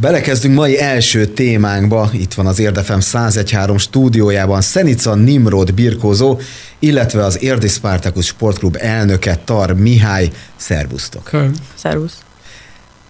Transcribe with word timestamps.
Belekezdünk 0.00 0.54
mai 0.54 0.80
első 0.80 1.26
témánkba. 1.26 2.10
Itt 2.12 2.34
van 2.34 2.46
az 2.46 2.58
Érdefem 2.58 3.00
101.3 3.00 3.78
stúdiójában 3.78 4.60
Szenica 4.60 5.14
Nimrod 5.14 5.74
birkózó, 5.74 6.38
illetve 6.78 7.24
az 7.24 7.42
Érdi 7.42 7.68
Spartacus 7.68 8.26
Sportklub 8.26 8.76
elnöke 8.78 9.36
Tar 9.44 9.72
Mihály. 9.74 10.30
Szervusztok! 10.56 11.30
Szervusz! 11.74 12.18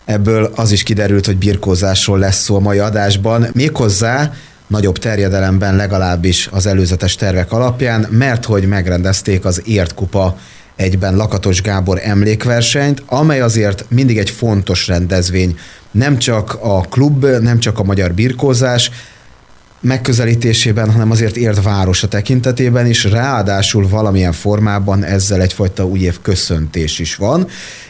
Ebből 0.04 0.52
az 0.54 0.72
is 0.72 0.82
kiderült, 0.82 1.26
hogy 1.26 1.36
birkózásról 1.36 2.18
lesz 2.18 2.42
szó 2.42 2.56
a 2.56 2.60
mai 2.60 2.78
adásban, 2.78 3.46
méghozzá 3.52 4.32
nagyobb 4.66 4.98
terjedelemben 4.98 5.76
legalábbis 5.76 6.48
az 6.52 6.66
előzetes 6.66 7.14
tervek 7.14 7.52
alapján, 7.52 8.06
mert 8.10 8.44
hogy 8.44 8.68
megrendezték 8.68 9.44
az 9.44 9.62
Ért 9.66 9.94
Kupa 9.94 10.36
egyben 10.76 11.16
Lakatos 11.16 11.62
Gábor 11.62 12.00
emlékversenyt, 12.02 13.02
amely 13.06 13.40
azért 13.40 13.84
mindig 13.88 14.18
egy 14.18 14.30
fontos 14.30 14.86
rendezvény. 14.86 15.58
Nem 15.90 16.18
csak 16.18 16.58
a 16.60 16.80
klub, 16.80 17.24
nem 17.24 17.58
csak 17.58 17.78
a 17.78 17.82
magyar 17.82 18.12
birkózás 18.12 18.90
megközelítésében, 19.80 20.92
hanem 20.92 21.10
azért 21.10 21.36
ért 21.36 21.62
városa 21.62 22.08
tekintetében 22.08 22.86
is, 22.86 23.04
ráadásul 23.04 23.88
valamilyen 23.88 24.32
formában 24.32 25.04
ezzel 25.04 25.40
egyfajta 25.40 25.86
új 25.86 25.98
év 25.98 26.20
köszöntés 26.22 26.98
is 26.98 27.16
van, 27.16 27.46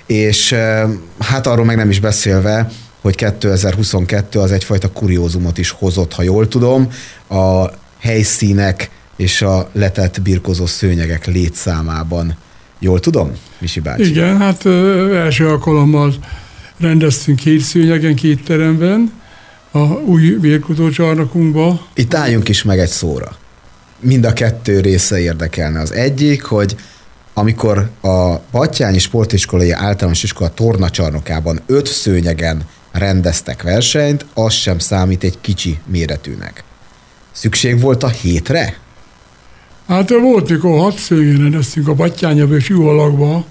és 0.07 0.53
eh, 0.53 0.89
hát 1.19 1.47
arról 1.47 1.65
meg 1.65 1.77
nem 1.77 1.91
is 1.91 2.01
beszélve, 2.01 2.71
hogy 3.01 3.15
2022 3.15 4.39
az 4.39 4.53
egyfajta 4.53 4.93
kuriózumot 4.93 5.59
is 5.59 5.71
hozott, 5.71 6.13
ha 6.13 6.23
jól 6.23 6.49
tudom, 6.49 6.89
a 7.29 7.65
helyszínek 7.99 8.91
és 9.17 9.43
a 9.43 9.69
letett 9.73 10.23
birkozó 10.23 10.67
szőnyegek 10.67 11.27
létszámában. 11.27 12.37
Jól 12.79 13.01
tudom, 13.01 13.33
Misi 13.59 13.81
bácsi? 13.81 14.09
Igen, 14.09 14.39
hát 14.39 14.65
ö, 14.65 15.15
első 15.15 15.49
alkalommal 15.49 16.15
rendeztünk 16.81 17.39
két 17.39 17.61
szőnyegen, 17.61 18.15
két 18.15 18.45
teremben, 18.45 19.13
a 19.71 19.79
új 19.89 20.31
birkozócsarnokunkba. 20.31 21.87
Itt 21.95 22.15
álljunk 22.15 22.49
is 22.49 22.63
meg 22.63 22.79
egy 22.79 22.89
szóra. 22.89 23.37
Mind 24.01 24.25
a 24.25 24.33
kettő 24.33 24.81
része 24.81 25.21
érdekelne. 25.21 25.81
Az 25.81 25.93
egyik, 25.93 26.43
hogy 26.43 26.77
amikor 27.35 27.91
a 28.03 28.37
Batyányi 28.51 28.99
Sportiskolai 28.99 29.71
Általános 29.71 30.23
Iskola 30.23 30.55
tornacsarnokában 30.55 31.61
öt 31.67 31.87
szőnyegen 31.87 32.63
rendeztek 32.93 33.63
versenyt, 33.63 34.27
az 34.35 34.53
sem 34.53 34.79
számít 34.79 35.25
egy 35.25 35.39
kicsi 35.41 35.79
méretűnek. 35.87 36.65
Szükség 37.33 37.81
volt 37.81 38.03
a 38.03 38.09
hétre? 38.09 38.77
Hát 39.89 40.11
volt, 40.11 40.49
mikor 40.49 40.79
hat 40.79 40.99
szőnyegen 40.99 41.41
rendeztünk 41.41 41.89
a 41.89 41.95
Batyányabb 41.95 42.53
és 42.53 42.71
alakba, 42.71 43.45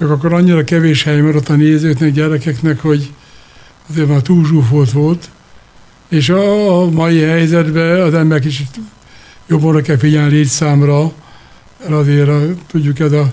csak 0.00 0.10
akkor 0.10 0.32
annyira 0.32 0.64
kevés 0.64 1.02
hely 1.02 1.20
maradt 1.20 1.48
a 1.48 1.56
nézőknek, 1.56 2.12
gyerekeknek, 2.12 2.80
hogy 2.80 3.12
azért 3.88 4.08
már 4.08 4.22
túl 4.22 4.46
zsúfolt 4.46 4.92
volt. 4.92 5.30
És 6.08 6.28
a 6.28 6.90
mai 6.90 7.20
helyzetben 7.20 8.00
az 8.00 8.14
ember 8.14 8.40
kicsit 8.40 8.68
jobban 9.46 9.82
kell 9.82 9.96
figyelni 9.96 10.30
létszámra, 10.30 11.12
mert 11.80 11.92
azért 11.92 12.30
tudjuk, 12.66 12.98
ez 12.98 13.12
a 13.12 13.32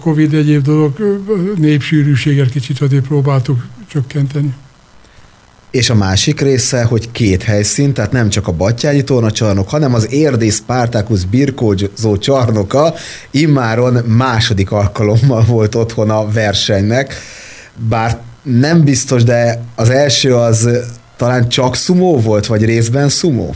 Covid 0.00 0.34
egyéb 0.34 0.62
dolog 0.62 0.98
népsűrűséget 1.56 2.50
kicsit 2.50 2.80
azért 2.80 3.06
próbáltuk 3.06 3.66
csökkenteni. 3.86 4.54
És 5.72 5.90
a 5.90 5.94
másik 5.94 6.40
része, 6.40 6.84
hogy 6.84 7.10
két 7.10 7.42
helyszín, 7.42 7.92
tehát 7.92 8.12
nem 8.12 8.28
csak 8.28 8.48
a 8.48 8.52
Battyányi 8.52 9.04
tornacsarnok, 9.04 9.68
hanem 9.68 9.94
az 9.94 10.12
Érdi 10.12 10.50
Spartacus 10.50 11.24
birkózó 11.24 12.16
csarnoka 12.18 12.94
immáron 13.30 13.92
második 14.06 14.70
alkalommal 14.70 15.44
volt 15.44 15.74
otthon 15.74 16.10
a 16.10 16.30
versenynek. 16.30 17.14
Bár 17.88 18.18
nem 18.42 18.84
biztos, 18.84 19.22
de 19.22 19.62
az 19.74 19.90
első 19.90 20.34
az 20.34 20.68
talán 21.16 21.48
csak 21.48 21.76
szumó 21.76 22.20
volt, 22.20 22.46
vagy 22.46 22.64
részben 22.64 23.08
szumó? 23.08 23.54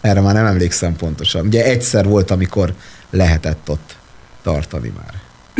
Erre 0.00 0.20
már 0.20 0.34
nem 0.34 0.46
emlékszem 0.46 0.96
pontosan. 0.96 1.46
Ugye 1.46 1.64
egyszer 1.64 2.06
volt, 2.06 2.30
amikor 2.30 2.74
lehetett 3.10 3.70
ott 3.70 3.96
tartani 4.42 4.92
már. 4.96 5.14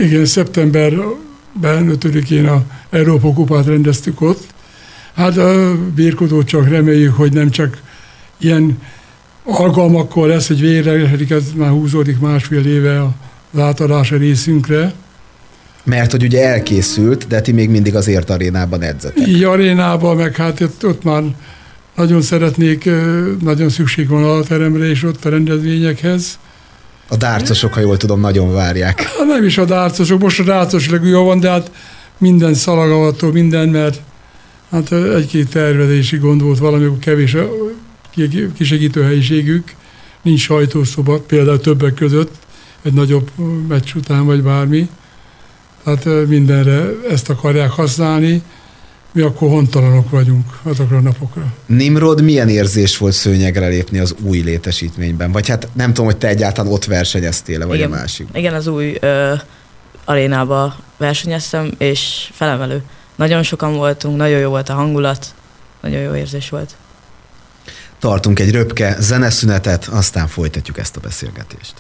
Igen, 0.07 0.27
szeptemberben 0.27 1.17
5-én 1.63 2.47
a 2.47 2.63
Európa 2.91 3.33
Kupát 3.33 3.67
rendeztük 3.67 4.21
ott. 4.21 4.57
Hát 5.19 5.37
a 5.37 5.77
birkodó 5.95 6.43
csak 6.43 6.69
reméljük, 6.69 7.15
hogy 7.15 7.33
nem 7.33 7.51
csak 7.51 7.83
ilyen 8.39 8.79
alkalmakkor 9.45 10.29
lesz, 10.29 10.47
hogy 10.47 10.61
végre, 10.61 11.11
ez 11.29 11.45
már 11.55 11.71
húzódik 11.71 12.19
másfél 12.21 12.67
éve 12.67 13.03
az 13.53 13.61
átadása 13.61 14.17
részünkre. 14.17 14.93
Mert 15.85 16.11
hogy 16.11 16.23
ugye 16.23 16.47
elkészült, 16.49 17.27
de 17.27 17.41
ti 17.41 17.53
még 17.53 17.71
mindig 17.71 17.95
az 17.95 18.09
ért 18.09 18.31
arénában 18.31 18.83
edzetek. 18.83 19.27
Így 19.27 19.43
arénában, 19.43 20.17
meg 20.17 20.37
hát 20.37 20.61
ott, 20.61 20.87
ott 20.87 21.03
már 21.03 21.23
nagyon 21.97 22.23
szeretnék, 22.23 22.91
nagyon 23.43 23.69
szükség 23.69 24.09
van 24.09 24.25
a 24.25 24.43
teremre 24.43 24.85
és 24.85 25.03
ott 25.03 25.25
a 25.25 25.29
rendezvényekhez. 25.29 26.39
A 27.09 27.17
dárcosok, 27.17 27.75
ha 27.75 27.81
jól 27.81 27.97
tudom, 27.97 28.21
nagyon 28.21 28.53
várják. 28.53 29.03
Hát 29.03 29.27
nem 29.27 29.45
is 29.45 29.59
a 29.59 29.65
dárcosok, 29.65 30.21
most 30.21 30.41
a 30.41 30.45
dárcos 30.45 30.91
legújabb 30.91 31.25
van, 31.25 31.41
de 31.41 31.51
hát 31.51 31.71
minden 32.19 32.55
szalagavató, 32.55 33.33
minden, 33.33 33.69
mert 33.69 34.01
hát 34.71 34.93
egy-két 34.93 35.51
tervezési 35.51 36.17
gond 36.17 36.43
volt, 36.43 36.59
valamikor 36.59 36.99
kevés 36.99 37.35
a 37.35 37.49
kisegítő 38.57 39.03
helyiségük, 39.03 39.75
nincs 40.23 40.41
sajtószoba, 40.41 41.21
például 41.21 41.61
többek 41.61 41.95
között, 41.95 42.35
egy 42.83 42.93
nagyobb 42.93 43.31
meccs 43.69 43.95
után, 43.95 44.25
vagy 44.25 44.43
bármi. 44.43 44.89
Tehát 45.85 46.27
mindenre 46.27 46.91
ezt 47.11 47.31
akarják 47.31 47.71
használni, 47.71 48.43
mi 49.13 49.21
akkor 49.21 49.49
hontalanok 49.49 50.11
vagyunk 50.11 50.59
azokra 50.63 50.97
a 50.97 51.01
napokra. 51.01 51.55
Nimrod, 51.67 52.23
milyen 52.23 52.49
érzés 52.49 52.97
volt 52.97 53.13
szőnyegre 53.13 53.67
lépni 53.67 53.99
az 53.99 54.15
új 54.23 54.39
létesítményben? 54.39 55.33
Vagy 55.33 55.49
hát 55.49 55.69
nem 55.73 55.89
tudom, 55.89 56.07
hogy 56.07 56.17
te 56.17 56.29
egyáltalán 56.29 56.73
ott 56.73 56.85
versenyeztél 56.85 57.67
vagy 57.67 57.77
igen, 57.77 57.93
a 57.93 57.95
másik. 57.95 58.29
Igen, 58.33 58.55
az 58.55 58.67
új 58.67 58.97
ö, 59.01 59.35
arénába 60.05 60.77
versenyeztem, 60.97 61.71
és 61.79 62.31
felemelő. 62.33 62.83
Nagyon 63.19 63.43
sokan 63.43 63.75
voltunk, 63.77 64.17
nagyon 64.17 64.39
jó 64.39 64.49
volt 64.49 64.69
a 64.69 64.75
hangulat, 64.75 65.35
nagyon 65.81 66.01
jó 66.01 66.15
érzés 66.15 66.49
volt. 66.49 66.75
Tartunk 67.99 68.39
egy 68.39 68.51
röpke 68.51 68.97
zeneszünetet, 69.01 69.87
aztán 69.87 70.27
folytatjuk 70.27 70.79
ezt 70.79 70.97
a 70.97 71.01
beszélgetést. 71.01 71.75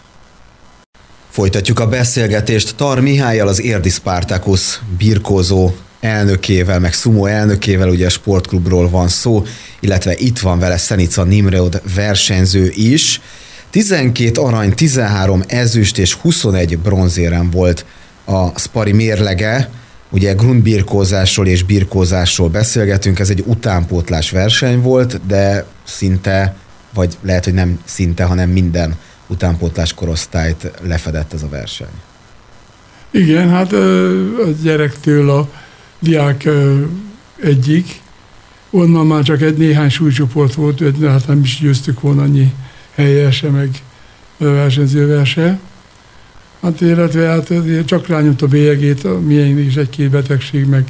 Folytatjuk 1.31 1.81
a 1.81 1.87
beszélgetést 1.87 2.76
Tar 2.76 3.00
Mihályjal, 3.00 3.49
az 3.49 3.60
Érdi 3.60 3.88
Spartacus 3.88 4.81
birkózó 4.99 5.71
elnökével, 6.00 6.81
meg 6.81 6.93
Sumo 6.93 7.26
elnökével, 7.26 7.88
ugye 7.88 8.06
a 8.06 8.10
sportklubról 8.10 8.88
van 8.91 9.09
szó, 9.09 9.44
illetve 9.81 10.15
itt 10.16 10.38
van 10.38 10.59
vele 10.59 10.76
Szenica 10.76 11.22
Nimrod 11.22 11.82
versenyző 11.94 12.70
is. 12.75 13.20
12 13.70 14.41
arany, 14.41 14.75
13 14.75 15.43
ezüst 15.47 15.99
és 15.99 16.12
21 16.12 16.78
bronzérem 16.78 17.50
volt 17.50 17.84
a 18.25 18.59
Spari 18.59 18.93
mérlege, 18.93 19.70
Ugye 20.10 20.32
grundbirkózásról 20.32 21.46
és 21.46 21.62
birkózásról 21.62 22.48
beszélgetünk, 22.48 23.19
ez 23.19 23.30
egy 23.30 23.42
utánpótlás 23.46 24.30
verseny 24.30 24.80
volt, 24.80 25.26
de 25.26 25.66
szinte, 25.84 26.56
vagy 26.94 27.16
lehet, 27.22 27.44
hogy 27.44 27.54
nem 27.54 27.80
szinte, 27.84 28.24
hanem 28.24 28.50
minden 28.50 28.94
utánpótlás 29.26 29.94
korosztályt 29.94 30.70
lefedett 30.82 31.32
ez 31.32 31.42
a 31.42 31.48
verseny. 31.48 31.88
Igen, 33.10 33.48
hát 33.48 33.72
a 33.72 34.50
gyerektől 34.62 35.30
a 35.30 35.50
diák 35.98 36.48
egyik, 37.42 38.00
onnan 38.70 39.06
már 39.06 39.22
csak 39.22 39.40
egy 39.40 39.56
néhány 39.56 39.88
súlycsoport 39.88 40.54
volt, 40.54 40.82
hát 41.02 41.26
nem 41.26 41.40
is 41.40 41.58
győztük 41.60 42.00
volna 42.00 42.22
annyi 42.22 42.52
helyese, 42.94 43.50
meg 43.50 43.82
versenyzőverse. 44.36 45.58
Hát 46.60 46.80
illetve 46.80 47.26
hát 47.26 47.52
csak 47.84 48.06
rányomta 48.06 48.46
a 48.46 48.48
bélyegét, 48.48 49.26
milyen 49.26 49.58
is 49.58 49.76
egy-két 49.76 50.10
betegség, 50.10 50.66
meg 50.66 50.88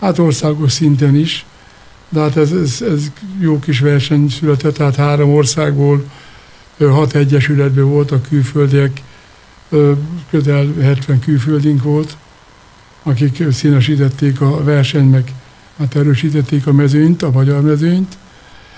hát 0.00 0.18
országos 0.18 0.72
szinten 0.72 1.16
is. 1.16 1.44
De 2.08 2.20
hát 2.20 2.36
ez, 2.36 2.52
ez, 2.52 2.82
ez 2.82 3.10
jó 3.38 3.58
kis 3.58 3.80
verseny 3.80 4.28
született, 4.28 4.74
tehát 4.74 4.96
három 4.96 5.34
országból, 5.34 6.04
hat 6.78 7.14
egyesületben 7.14 7.88
voltak 7.88 8.26
külföldiek, 8.28 9.02
közel 10.30 10.72
70 10.80 11.18
külföldink 11.18 11.82
volt, 11.82 12.16
akik 13.02 13.44
színesítették 13.52 14.40
a 14.40 14.64
versenyt, 14.64 15.10
meg 15.10 15.32
hát 15.78 15.96
erősítették 15.96 16.66
a 16.66 16.72
mezőnyt, 16.72 17.22
a 17.22 17.30
magyar 17.30 17.60
mezőnyt. 17.60 18.16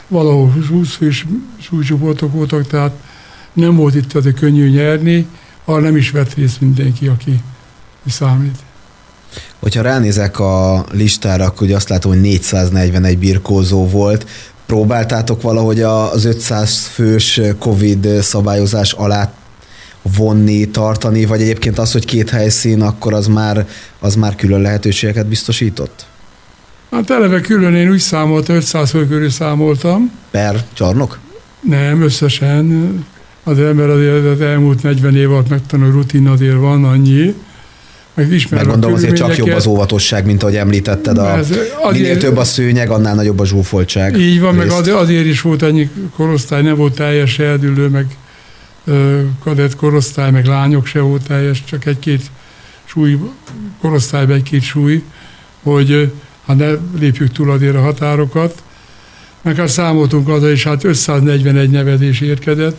Valahol 0.08 0.52
20 0.68 0.94
fős 0.94 1.26
súlycsoportok 1.60 2.32
voltak, 2.32 2.66
tehát 2.66 2.92
nem 3.52 3.76
volt 3.76 3.94
itt 3.94 4.12
azért 4.12 4.38
könnyű 4.38 4.68
nyerni, 4.68 5.26
arra 5.64 5.80
nem 5.80 5.96
is 5.96 6.10
vett 6.10 6.34
részt 6.34 6.60
mindenki, 6.60 7.06
aki 7.06 7.40
számít. 8.06 8.56
Hogyha 9.58 9.82
ránézek 9.82 10.38
a 10.38 10.84
listára, 10.90 11.44
akkor 11.44 11.70
azt 11.70 11.88
látom, 11.88 12.12
hogy 12.12 12.20
441 12.20 13.18
birkózó 13.18 13.88
volt. 13.88 14.26
Próbáltátok 14.66 15.42
valahogy 15.42 15.80
az 15.80 16.24
500 16.24 16.86
fős 16.86 17.40
Covid 17.58 18.06
szabályozás 18.20 18.92
alá 18.92 19.32
vonni, 20.16 20.68
tartani, 20.68 21.24
vagy 21.24 21.40
egyébként 21.40 21.78
az, 21.78 21.92
hogy 21.92 22.04
két 22.04 22.30
helyszín, 22.30 22.82
akkor 22.82 23.14
az 23.14 23.26
már, 23.26 23.68
az 23.98 24.14
már 24.14 24.34
külön 24.34 24.60
lehetőségeket 24.60 25.26
biztosított? 25.26 26.06
Hát 26.90 27.10
eleve 27.10 27.40
külön 27.40 27.74
én 27.74 27.90
úgy 27.90 27.98
számoltam, 27.98 28.56
500 28.56 28.90
fő 28.90 29.06
körül 29.06 29.30
számoltam. 29.30 30.12
Per 30.30 30.64
csarnok? 30.72 31.18
Nem, 31.60 32.02
összesen. 32.02 33.06
Az 33.44 33.58
ember 33.58 33.88
azért 33.88 34.26
az 34.26 34.40
elmúlt 34.40 34.82
40 34.82 35.16
év 35.16 35.30
alatt 35.30 35.48
megtanul 35.48 35.90
rutin 35.90 36.26
azért 36.26 36.56
van 36.56 36.84
annyi. 36.84 37.34
Meg 38.14 38.32
ismerve 38.32 38.64
Meg 38.64 38.72
gondolom 38.72 38.96
azért 38.96 39.16
csak 39.16 39.36
jobb 39.36 39.48
az 39.48 39.66
óvatosság, 39.66 40.26
mint 40.26 40.42
ahogy 40.42 40.56
említetted. 40.56 41.18
A, 41.18 41.32
azért, 41.32 41.90
minél 41.92 42.16
több 42.16 42.36
a 42.36 42.44
szőnyeg, 42.44 42.90
annál 42.90 43.14
nagyobb 43.14 43.38
a 43.38 43.46
zsúfoltság. 43.46 44.18
Így 44.18 44.40
van, 44.40 44.54
részt. 44.54 44.66
meg 44.66 44.76
azért, 44.78 44.96
azért 44.96 45.26
is 45.26 45.40
volt 45.40 45.62
ennyi 45.62 45.90
korosztály, 46.16 46.62
nem 46.62 46.76
volt 46.76 46.94
teljes 46.94 47.38
eldülő, 47.38 47.88
meg 47.88 48.06
kadett 49.44 49.76
korosztály, 49.76 50.30
meg 50.30 50.46
lányok 50.46 50.86
se 50.86 51.00
volt 51.00 51.26
teljes, 51.26 51.64
csak 51.64 51.86
egy-két 51.86 52.22
súly, 52.84 53.18
korosztályban 53.80 54.36
egy-két 54.36 54.62
súly, 54.62 55.02
hogy 55.62 56.12
hát 56.46 56.56
ne 56.56 56.70
lépjük 56.98 57.32
túl 57.32 57.50
azért 57.50 57.76
a 57.76 57.80
határokat. 57.80 58.62
Meg 59.42 59.56
hát 59.56 59.68
számoltunk 59.68 60.28
az, 60.28 60.42
és 60.42 60.64
hát 60.64 60.84
541 60.84 61.70
nevedés 61.70 62.20
érkedett, 62.20 62.76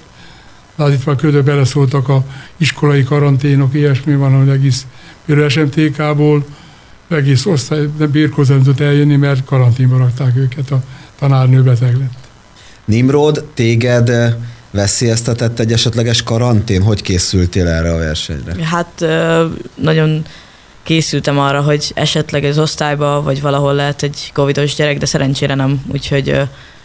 hát 0.78 0.90
itt 0.90 1.06
már 1.06 1.16
ködbe 1.16 1.42
beleszóltak 1.42 2.10
a 2.10 2.24
iskolai 2.58 3.04
karanténok, 3.04 3.74
ilyesmi 3.74 4.16
van, 4.16 4.38
hogy 4.38 4.50
egész 4.50 4.86
például 5.26 5.50
SMTK-ból 5.50 6.46
egész 7.08 7.46
osztály 7.46 7.90
nem 7.98 8.12
birkózó 8.12 8.58
tudott 8.58 8.80
eljönni, 8.80 9.16
mert 9.16 9.46
karanténba 9.46 9.98
rakták 9.98 10.36
őket, 10.36 10.72
a 10.72 10.84
tanárnő 11.20 11.64
beteg 11.64 11.98
lett. 11.98 12.18
Nimrod, 12.86 13.44
téged 13.54 14.36
veszélyeztetett 14.72 15.60
egy 15.60 15.72
esetleges 15.72 16.24
karantén? 16.24 16.82
Hogy 16.82 17.02
készültél 17.02 17.68
erre 17.68 17.94
a 17.94 17.98
versenyre? 17.98 18.66
Hát 18.66 19.06
nagyon 19.76 20.26
készültem 20.84 21.40
arra, 21.40 21.62
hogy 21.62 21.92
esetleg 21.96 22.44
az 22.44 22.58
osztályba, 22.58 23.22
vagy 23.22 23.42
valahol 23.42 23.74
lehet 23.74 24.04
egy 24.04 24.32
covidos 24.34 24.76
gyerek, 24.76 24.98
de 24.98 25.06
szerencsére 25.06 25.56
nem, 25.56 25.82
úgyhogy 25.88 26.42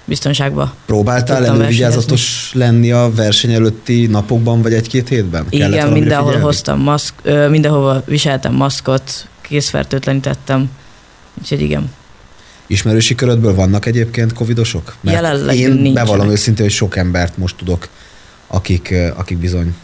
biztonságba. 0.08 0.74
Próbáltál 0.86 1.46
elővigyázatos 1.46 2.50
lenni 2.54 2.90
a 2.92 3.10
verseny 3.14 3.52
előtti 3.52 4.06
napokban, 4.06 4.62
vagy 4.62 4.72
egy-két 4.72 5.08
hétben? 5.08 5.46
Kellett 5.48 5.72
Igen, 5.72 5.92
mindenhol 5.92 6.24
figyelni? 6.26 6.44
hoztam 6.44 6.80
maszk, 6.80 7.14
mindenhol 7.48 8.02
viseltem 8.06 8.54
maszkot, 8.54 9.28
készfertőtlenítettem, 9.40 10.70
úgyhogy 11.40 11.60
igen. 11.60 11.92
Ismerősi 12.66 13.14
körödből 13.14 13.54
vannak 13.54 13.86
egyébként 13.86 14.32
covidosok? 14.32 14.96
Mert 15.00 15.16
Jelenleg 15.16 15.56
én 15.56 15.70
nincsenek. 15.72 15.92
bevallom 16.04 16.30
őszintén, 16.30 16.64
hogy 16.64 16.74
sok 16.74 16.96
embert 16.96 17.36
most 17.36 17.56
tudok, 17.56 17.88
akik, 18.46 18.94
akik 19.16 19.38
bizony 19.38 19.74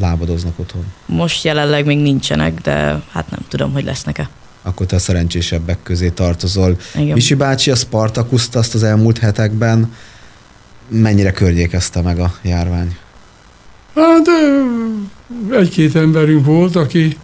lábadoznak 0.00 0.58
otthon. 0.58 0.84
Most 1.06 1.44
jelenleg 1.44 1.84
még 1.86 1.98
nincsenek, 1.98 2.60
de 2.60 3.02
hát 3.12 3.30
nem 3.30 3.40
tudom, 3.48 3.72
hogy 3.72 3.84
lesznek-e. 3.84 4.28
Akkor 4.66 4.86
te 4.86 4.96
a 4.96 4.98
szerencsésebbek 4.98 5.78
közé 5.82 6.08
tartozol. 6.08 6.76
Igen. 6.94 7.14
Misi 7.14 7.34
bácsi 7.34 7.70
a 7.70 7.74
Spartakuszt 7.74 8.56
azt 8.56 8.74
az 8.74 8.82
elmúlt 8.82 9.18
hetekben 9.18 9.92
mennyire 10.88 11.32
környékezte 11.32 12.00
meg 12.02 12.18
a 12.18 12.34
járvány? 12.42 12.96
Hát 13.94 14.26
egy-két 15.50 15.96
emberünk 15.96 16.44
volt, 16.44 16.76
aki 16.76 17.16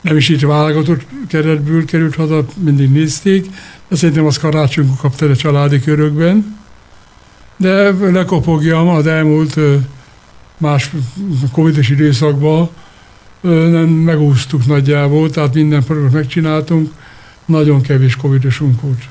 nem 0.00 0.16
is 0.16 0.28
itt 0.28 0.40
válogatott 0.40 1.06
keretből 1.28 1.84
került 1.84 2.14
haza, 2.14 2.44
mindig 2.54 2.90
nézték, 2.90 3.46
de 3.88 3.96
szerintem 3.96 4.26
az 4.26 4.38
karácsonykor 4.38 4.96
kapta 4.96 5.26
a 5.26 5.36
családi 5.36 5.80
körökben. 5.80 6.58
De 7.56 7.90
lekopogjam 8.10 8.88
az 8.88 9.06
elmúlt 9.06 9.58
más 10.56 10.90
covidos 11.52 11.88
időszakban 11.88 12.70
nem 13.40 13.88
megúsztuk 13.88 14.66
nagyjából, 14.66 15.30
tehát 15.30 15.54
minden 15.54 15.84
programot 15.84 16.12
megcsináltunk, 16.12 16.92
nagyon 17.44 17.80
kevés 17.80 18.16
covidosunk 18.16 18.80
volt. 18.80 19.02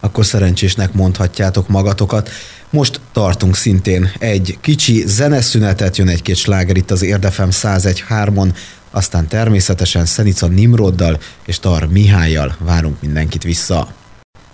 Akkor 0.00 0.26
szerencsésnek 0.26 0.92
mondhatjátok 0.92 1.68
magatokat. 1.68 2.30
Most 2.70 3.00
tartunk 3.12 3.56
szintén 3.56 4.10
egy 4.18 4.58
kicsi 4.60 5.02
zeneszünetet, 5.06 5.96
jön 5.96 6.08
egy-két 6.08 6.36
sláger 6.36 6.76
itt 6.76 6.90
az 6.90 7.02
Érdefem 7.02 7.48
101.3-on, 7.52 8.54
aztán 8.90 9.28
természetesen 9.28 10.06
Szenica 10.06 10.46
Nimroddal 10.46 11.18
és 11.46 11.58
Tar 11.58 11.88
Mihályjal 11.88 12.56
várunk 12.58 13.00
mindenkit 13.00 13.42
vissza. 13.42 13.88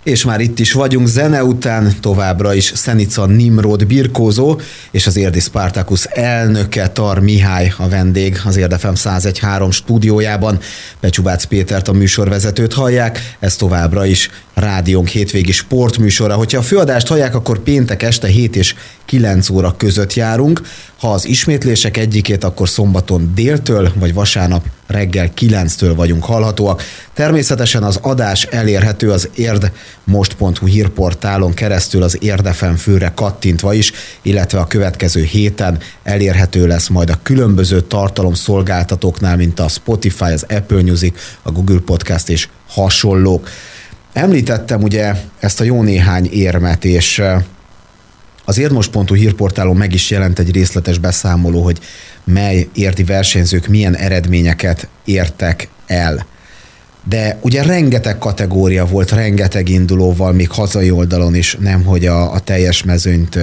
És 0.07 0.23
már 0.23 0.39
itt 0.39 0.59
is 0.59 0.71
vagyunk, 0.71 1.07
zene 1.07 1.43
után 1.43 1.93
továbbra 2.01 2.53
is 2.53 2.71
Szenica 2.75 3.25
Nimrod 3.25 3.85
birkózó, 3.85 4.59
és 4.91 5.07
az 5.07 5.17
Érdi 5.17 5.39
Spartacus 5.39 6.03
elnöke 6.03 6.87
Tar 6.87 7.19
Mihály 7.19 7.73
a 7.77 7.87
vendég 7.87 8.41
az 8.45 8.57
Érdefem 8.57 8.93
101.3 8.95 9.71
stúdiójában. 9.71 10.59
Becsubác 10.99 11.43
Pétert 11.43 11.87
a 11.87 11.91
műsorvezetőt 11.91 12.73
hallják, 12.73 13.35
ez 13.39 13.55
továbbra 13.55 14.05
is 14.05 14.29
rádiónk 14.53 15.07
hétvégi 15.07 15.51
sportműsora. 15.51 16.35
Hogyha 16.35 16.57
a 16.57 16.63
főadást 16.63 17.07
hallják, 17.07 17.35
akkor 17.35 17.59
péntek 17.59 18.03
este 18.03 18.27
7 18.27 18.55
és 18.55 18.75
9 19.05 19.49
óra 19.49 19.75
között 19.77 20.13
járunk. 20.13 20.61
Ha 20.99 21.11
az 21.11 21.25
ismétlések 21.25 21.97
egyikét, 21.97 22.43
akkor 22.43 22.69
szombaton 22.69 23.31
déltől, 23.35 23.91
vagy 23.95 24.13
vasárnap 24.13 24.65
reggel 24.87 25.29
9-től 25.39 25.93
vagyunk 25.95 26.23
hallhatóak. 26.23 26.83
Természetesen 27.13 27.83
az 27.83 27.99
adás 28.01 28.43
elérhető 28.43 29.11
az 29.11 29.29
érdmost.hu 29.35 30.65
hírportálon 30.65 31.53
keresztül 31.53 32.03
az 32.03 32.17
Érdefen 32.21 32.75
főre 32.75 33.11
kattintva 33.15 33.73
is, 33.73 33.91
illetve 34.21 34.59
a 34.59 34.67
következő 34.67 35.23
héten 35.23 35.79
elérhető 36.03 36.67
lesz 36.67 36.87
majd 36.87 37.09
a 37.09 37.19
különböző 37.23 37.81
tartalomszolgáltatóknál, 37.81 39.35
mint 39.35 39.59
a 39.59 39.67
Spotify, 39.67 40.31
az 40.31 40.45
Apple 40.49 40.81
Music, 40.81 41.19
a 41.41 41.51
Google 41.51 41.79
Podcast 41.79 42.29
és 42.29 42.47
hasonlók. 42.67 43.49
Említettem 44.13 44.83
ugye 44.83 45.13
ezt 45.39 45.61
a 45.61 45.63
jó 45.63 45.83
néhány 45.83 46.29
érmet, 46.31 46.85
és 46.85 47.21
az 48.45 48.57
érdmos.hu 48.57 49.13
hírportálon 49.13 49.75
meg 49.75 49.93
is 49.93 50.09
jelent 50.09 50.39
egy 50.39 50.51
részletes 50.51 50.97
beszámoló, 50.97 51.63
hogy 51.63 51.79
mely 52.27 52.67
érti 52.73 53.03
versenyzők 53.03 53.67
milyen 53.67 53.95
eredményeket 53.95 54.87
értek 55.05 55.67
el. 55.85 56.25
De 57.09 57.37
ugye 57.41 57.63
rengeteg 57.63 58.17
kategória 58.17 58.85
volt, 58.85 59.11
rengeteg 59.11 59.69
indulóval, 59.69 60.33
még 60.33 60.49
hazai 60.49 60.91
oldalon 60.91 61.35
is, 61.35 61.57
nemhogy 61.59 62.05
a, 62.05 62.33
a 62.33 62.39
teljes 62.39 62.83
mezőnyt 62.83 63.39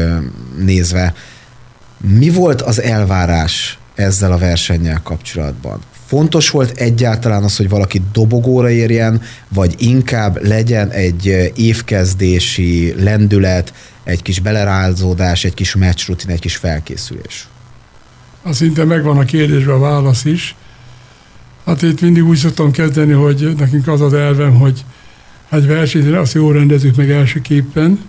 nézve. 0.59 1.15
Mi 2.01 2.31
volt 2.31 2.63
az 2.63 2.83
elvárás 2.83 3.79
ezzel 3.95 4.33
a 4.33 4.39
versennyel 4.39 5.01
kapcsolatban? 5.03 5.81
Fontos 6.07 6.51
volt 6.51 6.79
egyáltalán 6.79 7.43
az, 7.43 7.57
hogy 7.57 7.69
valaki 7.69 8.03
dobogóra 8.13 8.71
érjen, 8.71 9.23
vagy 9.49 9.75
inkább 9.79 10.47
legyen 10.47 10.91
egy 10.91 11.53
évkezdési 11.57 12.95
lendület, 12.99 13.73
egy 14.05 14.23
kis 14.23 14.41
belerázódás, 14.41 15.45
egy 15.45 15.55
kis 15.55 15.75
meccsrutin, 15.75 16.31
egy 16.31 16.41
kis 16.41 16.57
felkészülés? 16.57 17.49
Az 18.47 18.57
szinte 18.57 18.85
megvan 18.85 19.19
a 19.19 19.25
kérdésre 19.25 19.73
a 19.73 19.79
válasz 19.79 20.25
is. 20.25 20.55
Hát 21.67 21.83
itt 21.83 22.01
mindig 22.01 22.25
úgy 22.25 22.37
szoktam 22.37 22.71
kezdeni, 22.71 23.13
hogy 23.13 23.55
nekünk 23.57 23.89
az 23.89 24.01
az 24.01 24.13
elvem, 24.13 24.55
hogy 24.55 24.85
egy 25.49 25.67
versenyt 25.67 26.17
azt 26.17 26.35
jól 26.35 26.53
rendezzük 26.53 26.97
meg 26.97 27.11
elsőképpen, 27.11 28.01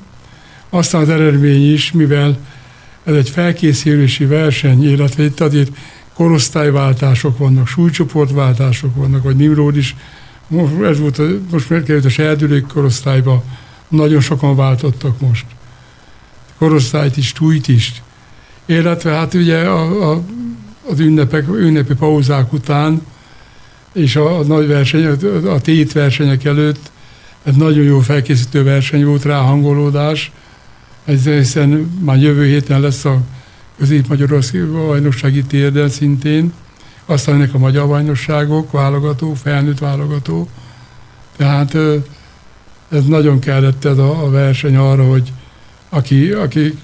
aztán 0.69 1.01
az 1.01 1.09
eredmény 1.09 1.73
is, 1.73 1.91
mivel 1.91 2.37
ez 3.03 3.15
egy 3.15 3.29
felkészülési 3.29 4.25
verseny, 4.25 4.83
illetve 4.83 5.23
itt 5.23 5.39
azért 5.39 5.71
korosztályváltások 6.13 7.37
vannak, 7.37 7.67
súlycsoportváltások 7.67 8.95
vannak, 8.95 9.23
vagy 9.23 9.35
Nimrod 9.35 9.77
is, 9.77 9.95
ez 10.83 10.99
volt, 10.99 11.19
a, 11.19 11.23
most 11.51 11.69
megkerült 11.69 12.05
a 12.05 12.09
serdülők 12.09 12.67
korosztályba, 12.67 13.43
nagyon 13.87 14.21
sokan 14.21 14.55
váltottak 14.55 15.19
most. 15.19 15.45
Korosztályt 16.57 17.17
is, 17.17 17.31
tújt 17.31 17.67
is. 17.67 18.03
Illetve 18.65 19.12
hát 19.12 19.34
ugye 19.34 19.60
a, 19.60 20.12
a, 20.12 20.22
az 20.89 21.00
ünnepek, 21.00 21.48
ünnepi 21.48 21.93
pauzák 21.93 22.53
után, 22.53 23.01
és 23.93 24.15
a, 24.15 24.39
a 24.39 24.43
nagy 24.43 24.67
verseny, 24.67 25.05
a, 25.05 25.51
a 25.51 25.62
tét 25.62 25.91
versenyek 25.91 26.43
előtt, 26.43 26.91
ez 27.43 27.55
nagyon 27.55 27.84
jó 27.84 28.00
felkészítő 28.00 28.63
verseny 28.63 29.05
volt 29.05 29.24
rá, 29.24 29.38
hangolódás, 29.38 30.31
hiszen 31.24 31.69
már 32.00 32.17
jövő 32.17 32.45
héten 32.45 32.81
lesz 32.81 33.05
a 33.05 33.22
közép-magyarországi 33.77 34.63
bajnoksági 34.63 35.43
térden 35.43 35.89
szintén, 35.89 36.53
aztán 37.05 37.36
ennek 37.36 37.53
a 37.53 37.57
magyar 37.57 37.88
bajnokságok, 37.88 38.72
válogató, 38.72 39.34
felnőtt 39.34 39.79
válogató. 39.79 40.50
Tehát 41.38 41.75
ez 42.89 43.05
nagyon 43.05 43.39
kellett 43.39 43.86
ez 43.86 43.98
a, 43.98 44.24
a 44.24 44.29
verseny 44.29 44.75
arra, 44.75 45.03
hogy 45.03 45.31
aki, 45.89 46.31
aki 46.31 46.77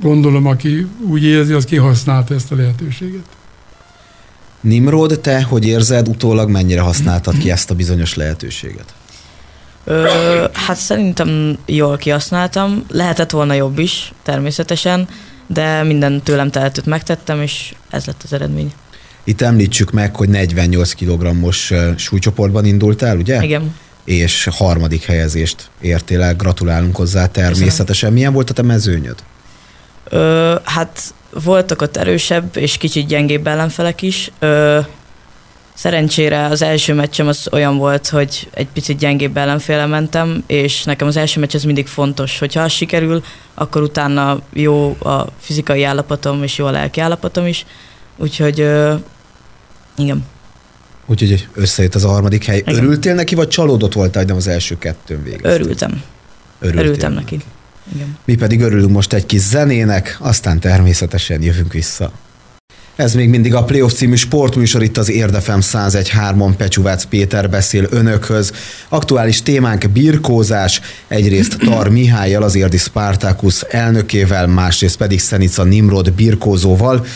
gondolom, 0.00 0.46
aki 0.46 0.86
úgy 1.08 1.24
érzi, 1.24 1.52
az 1.52 1.64
kihasználta 1.64 2.34
ezt 2.34 2.52
a 2.52 2.56
lehetőséget. 2.56 3.24
Nimrod, 4.60 5.20
te 5.20 5.42
hogy 5.42 5.66
érzed, 5.66 6.08
utólag 6.08 6.50
mennyire 6.50 6.80
használtad 6.80 7.38
ki 7.38 7.50
ezt 7.50 7.70
a 7.70 7.74
bizonyos 7.74 8.14
lehetőséget? 8.14 8.94
Ö, 9.84 10.44
hát 10.52 10.76
szerintem 10.76 11.58
jól 11.66 11.96
kihasználtam. 11.96 12.84
Lehetett 12.88 13.30
volna 13.30 13.54
jobb 13.54 13.78
is, 13.78 14.12
természetesen 14.22 15.08
de 15.48 15.82
minden 15.82 16.22
tőlem 16.22 16.50
tehetőt 16.50 16.86
megtettem, 16.86 17.42
és 17.42 17.74
ez 17.90 18.04
lett 18.04 18.22
az 18.24 18.32
eredmény. 18.32 18.72
Itt 19.24 19.40
említsük 19.40 19.90
meg, 19.90 20.16
hogy 20.16 20.28
48 20.28 20.92
kg-os 20.92 21.72
súlycsoportban 21.96 22.64
indultál, 22.64 23.16
ugye? 23.16 23.42
Igen. 23.42 23.74
és 24.04 24.48
harmadik 24.50 25.02
helyezést 25.02 25.70
értél 25.80 26.22
el. 26.22 26.34
Gratulálunk 26.34 26.96
hozzá 26.96 27.26
természetesen. 27.26 28.12
Milyen 28.12 28.32
volt 28.32 28.50
a 28.50 28.52
te 28.52 28.62
mezőnyöd? 28.62 29.16
Ö, 30.08 30.54
hát 30.64 31.14
voltak 31.42 31.82
ott 31.82 31.96
erősebb 31.96 32.56
és 32.56 32.76
kicsit 32.76 33.06
gyengébb 33.06 33.46
ellenfelek 33.46 34.02
is. 34.02 34.30
Ö, 34.38 34.78
szerencsére 35.74 36.44
az 36.44 36.62
első 36.62 36.94
meccsem 36.94 37.26
az 37.26 37.48
olyan 37.52 37.76
volt, 37.76 38.08
hogy 38.08 38.48
egy 38.54 38.66
picit 38.72 38.98
gyengébb 38.98 39.36
ellenféle 39.36 39.86
mentem, 39.86 40.44
és 40.46 40.84
nekem 40.84 41.06
az 41.06 41.16
első 41.16 41.40
meccs 41.40 41.54
az 41.54 41.64
mindig 41.64 41.86
fontos. 41.86 42.38
Hogyha 42.38 42.62
az 42.62 42.72
sikerül, 42.72 43.22
akkor 43.54 43.82
utána 43.82 44.40
jó 44.52 44.96
a 45.00 45.26
fizikai 45.40 45.84
állapotom 45.84 46.42
és 46.42 46.58
jó 46.58 46.66
a 46.66 46.70
lelki 46.70 47.00
állapotom 47.00 47.46
is. 47.46 47.66
Úgyhogy 48.16 48.60
ö, 48.60 48.94
igen. 49.96 50.24
Úgyhogy 51.06 51.48
összejött 51.54 51.94
az 51.94 52.04
a 52.04 52.08
harmadik 52.08 52.44
hely. 52.44 52.58
Igen. 52.58 52.74
Örültél 52.74 53.14
neki, 53.14 53.34
vagy 53.34 53.48
csalódott 53.48 53.92
voltál, 53.92 54.18
hogy 54.22 54.30
nem 54.30 54.36
az 54.36 54.46
első 54.46 54.78
kettőn 54.78 55.22
végeztél? 55.22 55.50
Örültem. 55.50 56.02
Örültél 56.60 56.84
Örültem 56.84 57.12
neki. 57.12 57.34
neki. 57.34 57.44
Igen. 57.94 58.16
Mi 58.24 58.34
pedig 58.34 58.60
örülünk 58.60 58.90
most 58.90 59.12
egy 59.12 59.26
kis 59.26 59.40
zenének, 59.40 60.16
aztán 60.20 60.60
természetesen 60.60 61.42
jövünk 61.42 61.72
vissza. 61.72 62.12
Ez 62.98 63.14
még 63.14 63.28
mindig 63.28 63.54
a 63.54 63.64
Playoff 63.64 63.92
című 63.92 64.14
sportműsor 64.14 64.82
itt 64.82 64.96
az 64.96 65.10
Érdefem 65.10 65.60
101.3-on 65.62 66.52
Pecsuvác 66.56 67.04
Péter 67.04 67.50
beszél 67.50 67.86
önökhöz. 67.90 68.52
Aktuális 68.88 69.42
témánk 69.42 69.90
birkózás, 69.90 70.80
egyrészt 71.08 71.56
Tar 71.58 71.88
Mihályjal, 71.98 72.42
az 72.42 72.54
Érdi 72.54 72.76
Spartacus 72.76 73.62
elnökével, 73.62 74.46
másrészt 74.46 74.96
pedig 74.96 75.20
Szenica 75.20 75.62
Nimrod 75.62 76.12
birkózóval. 76.12 77.06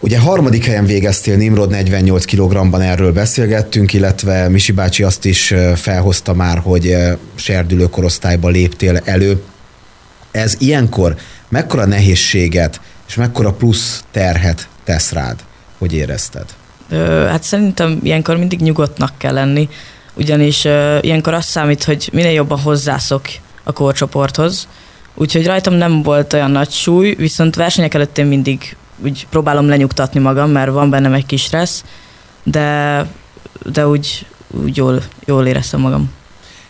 Ugye 0.00 0.18
harmadik 0.18 0.64
helyen 0.64 0.86
végeztél 0.86 1.36
Nimrod 1.36 1.70
48 1.70 2.24
kg-ban 2.24 2.80
erről 2.80 3.12
beszélgettünk, 3.12 3.92
illetve 3.92 4.48
Misi 4.48 4.72
bácsi 4.72 5.02
azt 5.02 5.24
is 5.24 5.54
felhozta 5.74 6.34
már, 6.34 6.58
hogy 6.58 6.96
serdülő 7.34 7.84
korosztályba 7.84 8.48
léptél 8.48 9.00
elő. 9.04 9.42
Ez 10.30 10.54
ilyenkor 10.58 11.16
mekkora 11.48 11.84
nehézséget 11.84 12.80
és 13.08 13.14
mekkora 13.14 13.52
plusz 13.52 14.04
terhet 14.10 14.68
tesz 14.84 15.12
rád? 15.12 15.36
Hogy 15.78 15.92
érezted? 15.92 16.44
Ö, 16.88 17.26
hát 17.28 17.42
szerintem 17.42 18.00
ilyenkor 18.02 18.36
mindig 18.36 18.60
nyugodtnak 18.60 19.12
kell 19.16 19.32
lenni, 19.32 19.68
ugyanis 20.14 20.64
ö, 20.64 20.98
ilyenkor 21.00 21.34
azt 21.34 21.48
számít, 21.48 21.84
hogy 21.84 22.08
minél 22.12 22.32
jobban 22.32 22.60
hozzászok 22.60 23.22
a 23.62 23.72
korcsoporthoz. 23.72 24.68
Úgyhogy 25.14 25.46
rajtam 25.46 25.74
nem 25.74 26.02
volt 26.02 26.32
olyan 26.32 26.50
nagy 26.50 26.70
súly, 26.70 27.14
viszont 27.14 27.54
versenyek 27.54 27.94
előtt 27.94 28.18
én 28.18 28.26
mindig 28.26 28.76
úgy 29.04 29.26
próbálom 29.30 29.68
lenyugtatni 29.68 30.20
magam, 30.20 30.50
mert 30.50 30.70
van 30.70 30.90
bennem 30.90 31.12
egy 31.12 31.26
kis 31.26 31.42
stressz, 31.42 31.84
de, 32.42 33.06
de 33.72 33.86
úgy, 33.86 34.26
úgy 34.50 34.76
jól, 34.76 35.02
jól 35.24 35.46
éreztem 35.46 35.80
magam. 35.80 36.10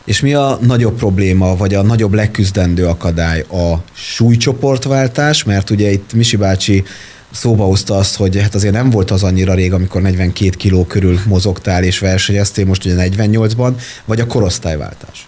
És 0.04 0.20
mi 0.20 0.34
a 0.34 0.58
nagyobb 0.60 0.96
probléma, 0.96 1.56
vagy 1.56 1.74
a 1.74 1.82
nagyobb 1.82 2.12
leküzdendő 2.12 2.86
akadály? 2.86 3.40
A 3.40 3.82
súlycsoportváltás, 3.92 5.44
mert 5.44 5.70
ugye 5.70 5.90
itt 5.90 6.12
Misi 6.12 6.36
bácsi 6.36 6.84
szóba 7.30 7.64
hozta 7.64 7.96
azt, 7.96 8.16
hogy 8.16 8.40
hát 8.40 8.54
azért 8.54 8.74
nem 8.74 8.90
volt 8.90 9.10
az 9.10 9.22
annyira 9.22 9.54
rég, 9.54 9.72
amikor 9.72 10.02
42 10.02 10.50
kiló 10.50 10.84
körül 10.84 11.20
mozogtál 11.26 11.84
és 11.84 11.98
versenyeztél, 11.98 12.64
most 12.64 12.84
ugye 12.84 13.08
48-ban, 13.08 13.72
vagy 14.04 14.20
a 14.20 14.26
korosztályváltás? 14.26 15.26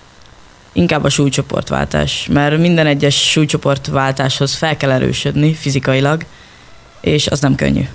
Inkább 0.72 1.04
a 1.04 1.08
súlycsoportváltás, 1.08 2.28
mert 2.32 2.58
minden 2.58 2.86
egyes 2.86 3.30
súlycsoportváltáshoz 3.30 4.54
fel 4.54 4.76
kell 4.76 4.90
erősödni 4.90 5.54
fizikailag, 5.54 6.24
és 7.00 7.26
az 7.26 7.40
nem 7.40 7.54
könnyű. 7.54 7.86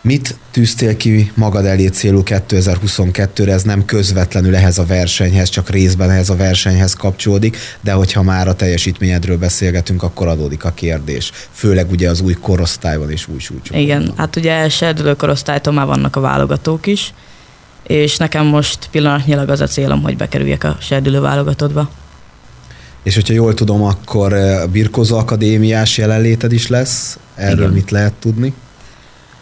Mit 0.00 0.38
tűztél 0.50 0.96
ki 0.96 1.32
magad 1.34 1.64
elé 1.64 1.86
célú 1.86 2.22
2022-re? 2.24 3.52
Ez 3.52 3.62
nem 3.62 3.84
közvetlenül 3.84 4.56
ehhez 4.56 4.78
a 4.78 4.84
versenyhez, 4.84 5.48
csak 5.48 5.70
részben 5.70 6.10
ehhez 6.10 6.30
a 6.30 6.36
versenyhez 6.36 6.94
kapcsolódik, 6.94 7.56
de 7.80 7.92
hogyha 7.92 8.22
már 8.22 8.48
a 8.48 8.54
teljesítményedről 8.54 9.36
beszélgetünk, 9.36 10.02
akkor 10.02 10.26
adódik 10.26 10.64
a 10.64 10.70
kérdés. 10.70 11.30
Főleg 11.52 11.90
ugye 11.90 12.10
az 12.10 12.20
új 12.20 12.32
korosztályban 12.32 13.10
és 13.10 13.28
új 13.28 13.38
súlycsoportban. 13.38 13.80
Igen, 13.80 14.12
hát 14.16 14.36
ugye 14.36 14.68
serdülő 14.68 15.14
korosztálytól 15.16 15.72
már 15.72 15.86
vannak 15.86 16.16
a 16.16 16.20
válogatók 16.20 16.86
is, 16.86 17.12
és 17.86 18.16
nekem 18.16 18.46
most 18.46 18.88
pillanatnyilag 18.90 19.48
az 19.48 19.60
a 19.60 19.66
célom, 19.66 20.02
hogy 20.02 20.16
bekerüljek 20.16 20.64
a 20.64 20.76
serdülő 20.80 21.20
válogatottba. 21.20 21.90
És 23.02 23.14
hogyha 23.14 23.34
jól 23.34 23.54
tudom, 23.54 23.82
akkor 23.82 24.32
a 24.32 24.66
Birkozó 24.66 25.16
Akadémiás 25.16 25.98
jelenléted 25.98 26.52
is 26.52 26.66
lesz. 26.66 27.18
Erről 27.34 27.58
Igen. 27.58 27.72
mit 27.72 27.90
lehet 27.90 28.12
tudni? 28.12 28.54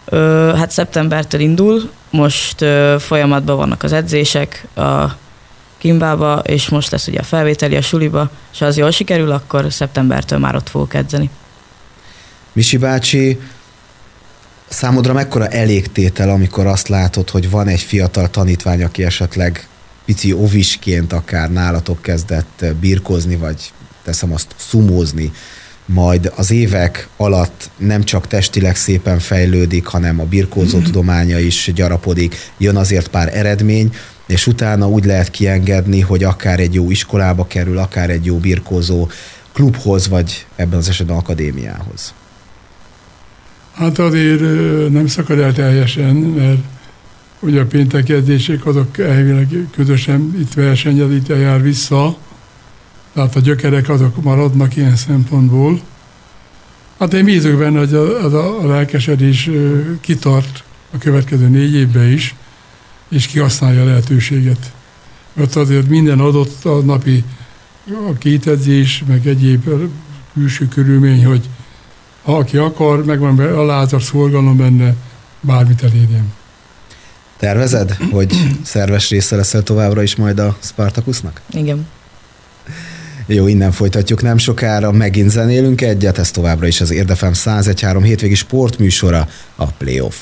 Ö, 0.09 0.53
hát 0.57 0.71
szeptembertől 0.71 1.41
indul, 1.41 1.91
most 2.11 2.61
ö, 2.61 2.97
folyamatban 2.99 3.57
vannak 3.57 3.83
az 3.83 3.93
edzések 3.93 4.67
a 4.75 5.17
Kimbába, 5.79 6.39
és 6.39 6.69
most 6.69 6.91
lesz 6.91 7.07
ugye 7.07 7.19
a 7.19 7.23
felvételi 7.23 7.77
a 7.77 7.83
suliba, 7.83 8.31
és 8.53 8.59
ha 8.59 8.67
az 8.67 8.77
jól 8.77 8.91
sikerül, 8.91 9.31
akkor 9.31 9.73
szeptembertől 9.73 10.39
már 10.39 10.55
ott 10.55 10.69
fogok 10.69 10.95
edzeni. 10.95 11.31
Misi 12.53 12.77
bácsi, 12.77 13.41
számodra 14.69 15.13
mekkora 15.13 15.49
elégtétel, 15.49 16.31
amikor 16.31 16.67
azt 16.67 16.89
látod, 16.89 17.31
hogy 17.31 17.51
van 17.51 17.69
egy 17.69 17.81
fiatal 17.81 18.31
tanítvány, 18.31 18.83
aki 18.83 19.05
esetleg 19.05 19.69
pici 20.05 20.33
ovisként 20.33 21.13
akár 21.13 21.53
nálatok 21.53 22.03
kezdett 22.03 22.65
birkozni, 22.81 23.37
vagy 23.37 23.73
teszem 24.05 24.33
azt 24.33 24.55
szumózni, 24.57 25.33
majd 25.87 26.33
az 26.37 26.51
évek 26.51 27.09
alatt 27.17 27.71
nem 27.77 28.05
csak 28.05 28.27
testileg 28.27 28.77
szépen 28.77 29.19
fejlődik, 29.19 29.87
hanem 29.87 30.21
a 30.21 30.25
birkózó 30.25 30.77
mhm. 30.77 30.87
tudománya 30.87 31.39
is 31.39 31.71
gyarapodik, 31.75 32.37
jön 32.59 32.77
azért 32.77 33.09
pár 33.09 33.37
eredmény, 33.37 33.91
és 34.27 34.47
utána 34.47 34.89
úgy 34.89 35.05
lehet 35.05 35.31
kiengedni, 35.31 36.01
hogy 36.01 36.25
akár 36.25 36.61
egy 36.61 36.75
jó 36.75 36.91
iskolába 36.91 37.47
kerül, 37.47 37.79
akár 37.79 38.11
egy 38.11 38.25
jó 38.25 38.37
birkózó 38.37 39.09
klubhoz, 39.53 40.09
vagy 40.09 40.47
ebben 40.57 40.79
az 40.79 40.89
esetben 40.89 41.17
akadémiához. 41.17 42.15
Hát 43.73 43.99
azért 43.99 44.41
nem 44.91 45.07
szakad 45.07 45.39
el 45.39 45.53
teljesen, 45.53 46.15
mert 46.15 46.59
ugye 47.41 47.61
a 47.61 47.67
péntek 47.67 48.09
edzések 48.09 48.67
azok 48.67 48.99
elvileg 48.99 49.49
közösen 49.75 50.37
itt 50.41 50.55
versenyez, 50.55 51.11
itt 51.11 51.29
jár 51.29 51.63
vissza, 51.63 52.17
tehát 53.17 53.37
a 53.37 53.41
gyökerek 53.41 53.89
azok 53.89 54.23
maradnak 54.23 54.77
ilyen 54.77 54.97
szempontból. 54.97 55.81
Hát 56.99 57.15
én 57.15 57.25
bízok 57.25 57.59
benne, 57.59 57.79
hogy 57.79 57.95
az 57.95 58.33
a, 58.33 58.63
a 58.63 58.67
lelkesedés 58.67 59.51
kitart 60.01 60.65
a 60.95 60.99
következő 60.99 61.49
négy 61.49 61.75
évben 61.75 62.13
is, 62.13 62.35
és 63.09 63.27
kihasználja 63.27 63.83
a 63.83 63.85
lehetőséget. 63.85 64.73
Mert 65.33 65.57
azért 65.57 65.89
minden 65.89 66.19
adott 66.19 66.65
a 66.65 66.81
napi 66.81 67.25
a 68.09 68.13
kétedzés, 68.19 69.05
meg 69.07 69.27
egyéb 69.27 69.69
külső 70.33 70.69
körülmény, 70.69 71.27
hogy 71.27 71.49
ha 72.23 72.37
aki 72.37 72.57
akar, 72.57 73.05
megvan 73.05 73.39
a 73.39 73.65
lázar 73.65 74.03
szorgalom 74.03 74.57
benne, 74.57 74.95
bármit 75.41 75.83
elérjen. 75.83 76.33
Tervezed, 77.37 77.97
hogy 78.11 78.57
szerves 78.63 79.11
része 79.11 79.37
leszel 79.37 79.63
továbbra 79.63 80.03
is 80.03 80.17
majd 80.17 80.39
a 80.39 80.57
Spartacusnak? 80.61 81.41
Igen. 81.53 81.87
Jó, 83.29 83.47
innen 83.47 83.73
folytatjuk 83.73 84.23
nem 84.23 84.39
sokára, 84.39 84.93
megint 84.93 85.31
zenélünk 85.31 85.81
egyet, 85.81 86.19
ez 86.19 86.31
továbbra 86.31 86.67
is 86.67 86.81
az 86.81 86.91
Érdefem 86.91 87.33
101.3 87.35 88.01
hétvégi 88.03 88.35
sportműsora, 88.35 89.29
a 89.57 89.67
Playoff. 89.67 90.17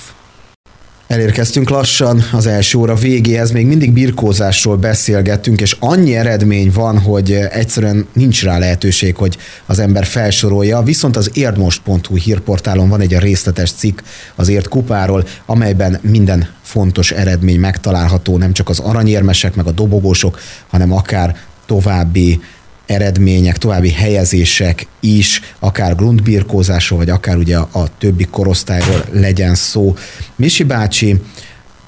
Elérkeztünk 1.07 1.69
lassan 1.69 2.25
az 2.33 2.47
első 2.47 2.79
óra 2.79 2.95
végéhez, 2.95 3.51
még 3.51 3.67
mindig 3.67 3.93
birkózásról 3.93 4.77
beszélgettünk, 4.77 5.61
és 5.61 5.77
annyi 5.81 6.17
eredmény 6.17 6.71
van, 6.75 6.99
hogy 6.99 7.33
egyszerűen 7.33 8.07
nincs 8.13 8.43
rá 8.43 8.59
lehetőség, 8.59 9.17
hogy 9.17 9.37
az 9.67 9.79
ember 9.79 10.05
felsorolja. 10.05 10.83
Viszont 10.83 11.17
az 11.17 11.31
érdmost.hu 11.35 12.17
hírportálon 12.17 12.89
van 12.89 13.01
egy 13.01 13.19
részletes 13.19 13.73
cikk 13.73 14.01
az 14.35 14.49
ért 14.49 14.69
kupáról, 14.69 15.27
amelyben 15.47 15.99
minden 16.03 16.49
fontos 16.63 17.11
eredmény 17.11 17.61
megtalálható, 17.61 18.39
nem 18.39 18.53
csak 18.53 18.69
az 18.69 18.79
aranyérmesek, 18.79 19.55
meg 19.55 19.67
a 19.67 19.73
dobogósok, 19.73 20.41
hanem 20.69 20.93
akár 20.93 21.37
további 21.67 22.41
eredmények, 22.87 23.59
további 23.59 23.91
helyezések 23.91 24.87
is, 25.01 25.41
akár 25.59 25.97
grundbirkózásról, 25.97 26.99
vagy 26.99 27.11
akár 27.11 27.37
ugye 27.37 27.57
a, 27.57 27.89
többi 27.99 28.27
korosztályról 28.31 29.05
legyen 29.13 29.55
szó. 29.55 29.95
Misi 30.37 30.63
bácsi, 30.63 31.21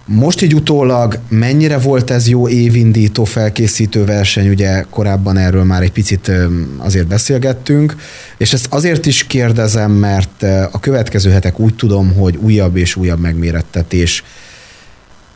most 0.08 0.42
így 0.42 0.54
utólag 0.54 1.18
mennyire 1.28 1.78
volt 1.78 2.10
ez 2.10 2.28
jó 2.28 2.48
évindító, 2.48 3.24
felkészítő 3.24 4.04
verseny, 4.04 4.48
ugye 4.48 4.84
korábban 4.90 5.36
erről 5.36 5.64
már 5.64 5.82
egy 5.82 5.92
picit 5.92 6.30
azért 6.78 7.06
beszélgettünk, 7.06 7.96
és 8.36 8.52
ezt 8.52 8.66
azért 8.70 9.06
is 9.06 9.24
kérdezem, 9.24 9.90
mert 9.90 10.42
a 10.72 10.80
következő 10.80 11.30
hetek 11.30 11.60
úgy 11.60 11.74
tudom, 11.74 12.14
hogy 12.14 12.36
újabb 12.36 12.76
és 12.76 12.96
újabb 12.96 13.20
megmérettetés 13.20 14.24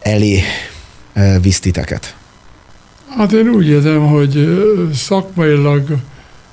elé 0.01 0.43
visz 1.41 1.61
titeket. 1.61 2.15
Hát 3.17 3.33
én 3.33 3.49
úgy 3.49 3.67
érzem, 3.67 4.07
hogy 4.07 4.63
szakmailag 4.95 5.97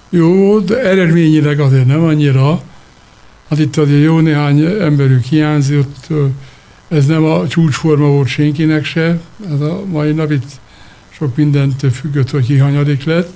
jó, 0.10 0.60
de 0.60 0.82
eredményileg 0.82 1.60
azért 1.60 1.86
nem 1.86 2.04
annyira. 2.04 2.62
Hát 3.50 3.60
itt 3.60 3.78
azért 3.78 4.04
jó 4.04 4.20
néhány 4.20 4.60
emberük 4.60 5.24
hiányzott, 5.24 6.08
Ez 6.88 7.06
nem 7.06 7.24
a 7.24 7.48
csúcsforma 7.48 8.08
volt 8.08 8.28
senkinek 8.28 8.86
se, 8.86 9.20
ez 9.54 9.62
a 9.62 9.82
mai 9.86 10.12
nap 10.12 10.32
itt 10.32 10.50
sok 11.10 11.36
mindent 11.36 11.86
függött, 11.94 12.30
hogy 12.30 12.46
ki 12.46 12.58
hanyadik 12.58 13.04
lett. 13.04 13.30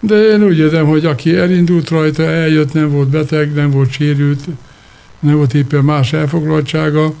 De 0.00 0.14
én 0.14 0.44
úgy 0.44 0.58
érzem, 0.58 0.86
hogy 0.86 1.04
aki 1.04 1.36
elindult 1.36 1.88
rajta, 1.88 2.22
eljött, 2.22 2.72
nem 2.72 2.90
volt 2.90 3.08
beteg, 3.08 3.52
nem 3.52 3.70
volt 3.70 3.90
sérült, 3.90 4.40
nem 5.20 5.36
volt 5.36 5.54
éppen 5.54 5.84
más 5.84 6.12
elfoglaltsága, 6.12 7.14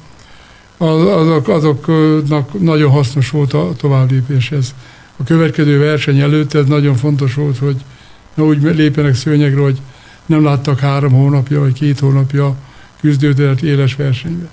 azok, 0.76 1.48
azoknak 1.48 2.60
nagyon 2.60 2.90
hasznos 2.90 3.30
volt 3.30 3.52
a 3.52 3.72
továbblépés. 3.76 4.52
A 5.20 5.24
következő 5.24 5.78
verseny 5.78 6.18
előtt 6.18 6.54
ez 6.54 6.66
nagyon 6.66 6.96
fontos 6.96 7.34
volt, 7.34 7.58
hogy 7.58 7.76
ne 8.34 8.42
úgy 8.42 8.62
lépjenek 8.62 9.14
szőnyegre, 9.14 9.60
hogy 9.60 9.80
nem 10.26 10.44
láttak 10.44 10.78
három 10.78 11.12
hónapja 11.12 11.60
vagy 11.60 11.72
két 11.72 11.98
hónapja 11.98 12.56
küzdőteret 13.00 13.62
éles 13.62 13.94
versenybe. 13.94 14.48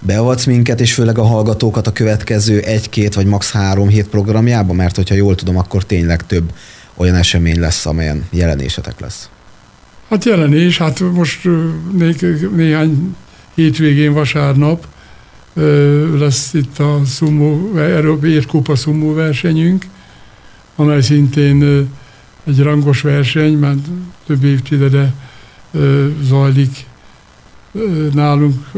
Beavatsz 0.00 0.44
minket, 0.44 0.80
és 0.80 0.94
főleg 0.94 1.18
a 1.18 1.22
hallgatókat 1.22 1.86
a 1.86 1.92
következő 1.92 2.60
egy-két 2.60 3.14
vagy 3.14 3.26
max. 3.26 3.52
három 3.52 3.88
hét 3.88 4.08
programjába, 4.08 4.72
mert 4.72 4.96
hogyha 4.96 5.14
jól 5.14 5.34
tudom, 5.34 5.56
akkor 5.56 5.84
tényleg 5.84 6.26
több 6.26 6.52
olyan 6.94 7.14
esemény 7.14 7.60
lesz, 7.60 7.86
amelyen 7.86 8.24
jelenésetek 8.30 9.00
lesz. 9.00 9.28
Hát 10.08 10.24
jelenés, 10.24 10.78
hát 10.78 11.00
most 11.12 11.48
né- 11.92 12.56
néhány 12.56 13.16
hétvégén 13.54 14.12
vasárnap 14.12 14.86
lesz 16.18 16.54
itt 16.54 16.78
a 16.78 17.00
szumó, 17.06 17.76
Európai 17.76 18.44
Kupa 18.46 18.76
szumó 18.76 19.14
versenyünk, 19.14 19.84
amely 20.78 21.00
szintén 21.00 21.88
egy 22.44 22.62
rangos 22.62 23.00
verseny, 23.00 23.58
mert 23.58 23.78
több 24.26 24.44
évtizede 24.44 25.14
zajlik 26.22 26.86
nálunk, 28.12 28.70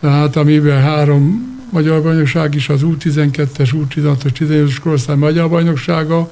tehát 0.00 0.36
amiben 0.36 0.82
három 0.82 1.56
magyar 1.70 2.02
bajnokság 2.02 2.54
is, 2.54 2.68
az 2.68 2.80
U12-es, 2.84 3.70
U16-os, 3.72 4.30
18-os 4.38 4.76
korosztály 4.82 5.16
magyar 5.16 5.48
bajnoksága, 5.48 6.30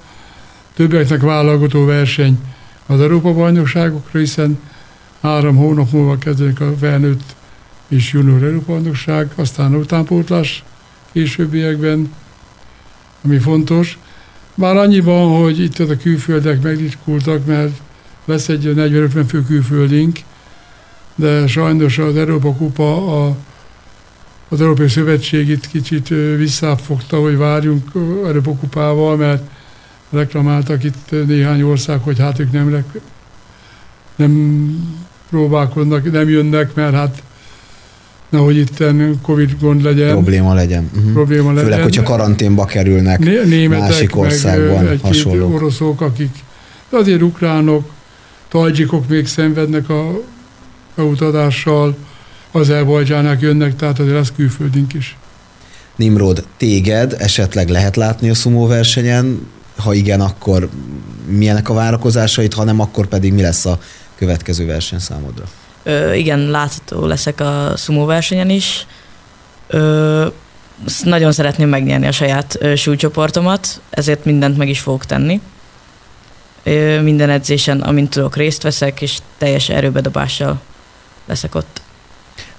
többeknek 0.74 1.20
válogató 1.20 1.84
verseny 1.84 2.38
az 2.86 3.00
Európa 3.00 3.32
bajnokságokra, 3.32 4.18
hiszen 4.18 4.58
három 5.20 5.56
hónap 5.56 5.90
múlva 5.92 6.18
kezdődik 6.18 6.60
a 6.60 6.76
felnőtt 6.78 7.34
és 7.88 8.12
junior 8.12 8.42
Európa 8.42 8.72
bajnokság, 8.72 9.30
aztán 9.34 9.74
utánpótlás 9.74 10.64
későbbiekben, 11.12 12.12
ami 13.24 13.38
fontos. 13.38 13.98
Már 14.56 14.76
annyiban, 14.76 15.42
hogy 15.42 15.60
itt 15.60 15.78
a 15.78 15.96
külföldek 15.96 16.62
megritkultak, 16.62 17.46
mert 17.46 17.80
lesz 18.24 18.48
egy 18.48 18.72
40-50 18.76 19.24
fő 19.28 19.42
külföldink, 19.42 20.18
de 21.14 21.46
sajnos 21.46 21.98
az 21.98 22.16
Európa 22.16 22.52
Kupa 22.52 23.24
a, 23.26 23.36
az 24.48 24.60
Európai 24.60 24.88
Szövetség 24.88 25.48
itt 25.48 25.66
kicsit 25.66 26.08
visszafogta, 26.36 27.20
hogy 27.20 27.36
várjunk 27.36 27.90
Európa 28.24 28.54
Kupával, 28.54 29.16
mert 29.16 29.42
reklamáltak 30.10 30.84
itt 30.84 31.10
néhány 31.26 31.62
ország, 31.62 32.00
hogy 32.00 32.18
hát 32.18 32.38
ők 32.38 32.52
nem, 32.52 32.84
nem 34.16 34.74
próbálkoznak, 35.30 36.12
nem 36.12 36.28
jönnek, 36.28 36.74
mert 36.74 36.94
hát 36.94 37.22
nehogy 38.28 38.56
itt 38.56 38.82
Covid 39.22 39.56
gond 39.60 39.82
legyen. 39.82 40.10
Probléma 40.10 40.54
legyen. 40.54 40.90
Uh-huh. 40.96 41.12
Probléma 41.12 41.48
legyen. 41.48 41.64
Főleg, 41.64 41.82
hogyha 41.82 42.02
karanténba 42.02 42.64
kerülnek 42.64 43.18
Németek, 43.44 43.88
másik 43.88 44.16
országban 44.16 44.84
meg 44.84 44.98
hasonlók. 45.02 45.54
oroszok, 45.54 46.00
akik, 46.00 46.30
de 46.90 46.96
azért 46.96 47.22
ukránok, 47.22 47.90
tajdzsikok 48.48 49.08
még 49.08 49.26
szenvednek 49.26 49.88
a 49.88 50.20
beutadással, 50.94 51.96
Azerbajdzsának 52.50 53.40
jönnek, 53.40 53.76
tehát 53.76 53.98
azért 53.98 54.16
lesz 54.16 54.32
külföldünk 54.36 54.94
is. 54.94 55.16
Nimrod, 55.96 56.46
téged 56.56 57.16
esetleg 57.18 57.68
lehet 57.68 57.96
látni 57.96 58.28
a 58.28 58.34
szumó 58.34 58.66
versenyen? 58.66 59.48
Ha 59.76 59.94
igen, 59.94 60.20
akkor 60.20 60.68
milyenek 61.28 61.68
a 61.68 61.74
várakozásait, 61.74 62.54
ha 62.54 62.64
nem, 62.64 62.80
akkor 62.80 63.06
pedig 63.06 63.32
mi 63.32 63.42
lesz 63.42 63.66
a 63.66 63.78
következő 64.16 64.66
verseny 64.66 64.98
számodra? 64.98 65.44
Ö, 65.86 66.14
igen, 66.14 66.50
látható 66.50 67.06
leszek 67.06 67.40
a 67.40 67.72
sumo 67.76 68.04
versenyen 68.04 68.50
is. 68.50 68.86
Ö, 69.66 70.26
nagyon 71.02 71.32
szeretném 71.32 71.68
megnyerni 71.68 72.06
a 72.06 72.12
saját 72.12 72.56
ö, 72.60 72.74
súlycsoportomat, 72.74 73.80
ezért 73.90 74.24
mindent 74.24 74.56
meg 74.56 74.68
is 74.68 74.80
fogok 74.80 75.04
tenni. 75.04 75.40
Ö, 76.62 77.00
minden 77.00 77.30
edzésen, 77.30 77.80
amint 77.80 78.10
tudok, 78.10 78.36
részt 78.36 78.62
veszek, 78.62 79.00
és 79.00 79.18
teljes 79.38 79.68
erőbedobással 79.68 80.60
leszek 81.26 81.54
ott 81.54 81.80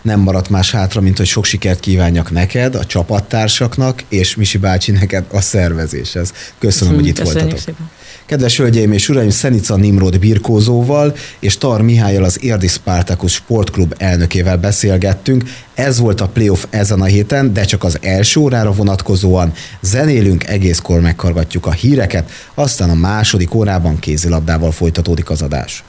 nem 0.08 0.20
maradt 0.20 0.50
más 0.50 0.72
hátra, 0.72 1.02
mint 1.02 1.18
hogy 1.18 1.26
sok 1.26 1.46
sikert 1.46 1.80
kívánjak 1.80 2.32
neked, 2.32 2.76
a 2.76 2.86
csapattársaknak, 2.86 4.04
és 4.10 4.36
Misi 4.36 4.58
bácsi 4.58 4.92
neked 4.92 5.26
a 5.32 5.42
szervezéshez. 5.42 6.32
Köszönöm, 6.32 6.50
Köszönöm 6.60 6.96
hogy 6.96 7.08
itt 7.08 7.20
voltatok. 7.20 7.58
Szépen. 7.58 7.90
Kedves 8.26 8.58
hölgyeim 8.58 8.92
és 8.92 9.10
uraim, 9.10 9.30
Szenica 9.30 9.76
Nimrod 9.76 10.20
birkózóval 10.20 11.16
és 11.40 11.58
Tar 11.58 11.82
Mihályal 11.82 12.24
az 12.24 12.44
Érdi 12.44 12.68
Spartacus 12.68 13.34
Sportklub 13.34 13.94
elnökével 13.98 14.58
beszélgettünk. 14.58 15.44
Ez 15.74 16.00
volt 16.00 16.22
a 16.22 16.28
playoff 16.28 16.64
ezen 16.70 17.02
a 17.02 17.06
héten, 17.06 17.54
de 17.54 17.64
csak 17.64 17.84
az 17.84 17.98
első 18.02 18.40
órára 18.40 18.72
vonatkozóan 18.72 19.54
zenélünk, 19.82 20.48
egészkor 20.48 21.02
megkargatjuk 21.02 21.66
a 21.66 21.72
híreket, 21.72 22.32
aztán 22.54 22.90
a 22.90 22.96
második 22.96 23.54
órában 23.54 24.00
kézilabdával 24.00 24.72
folytatódik 24.72 25.30
az 25.30 25.42
adás. 25.42 25.84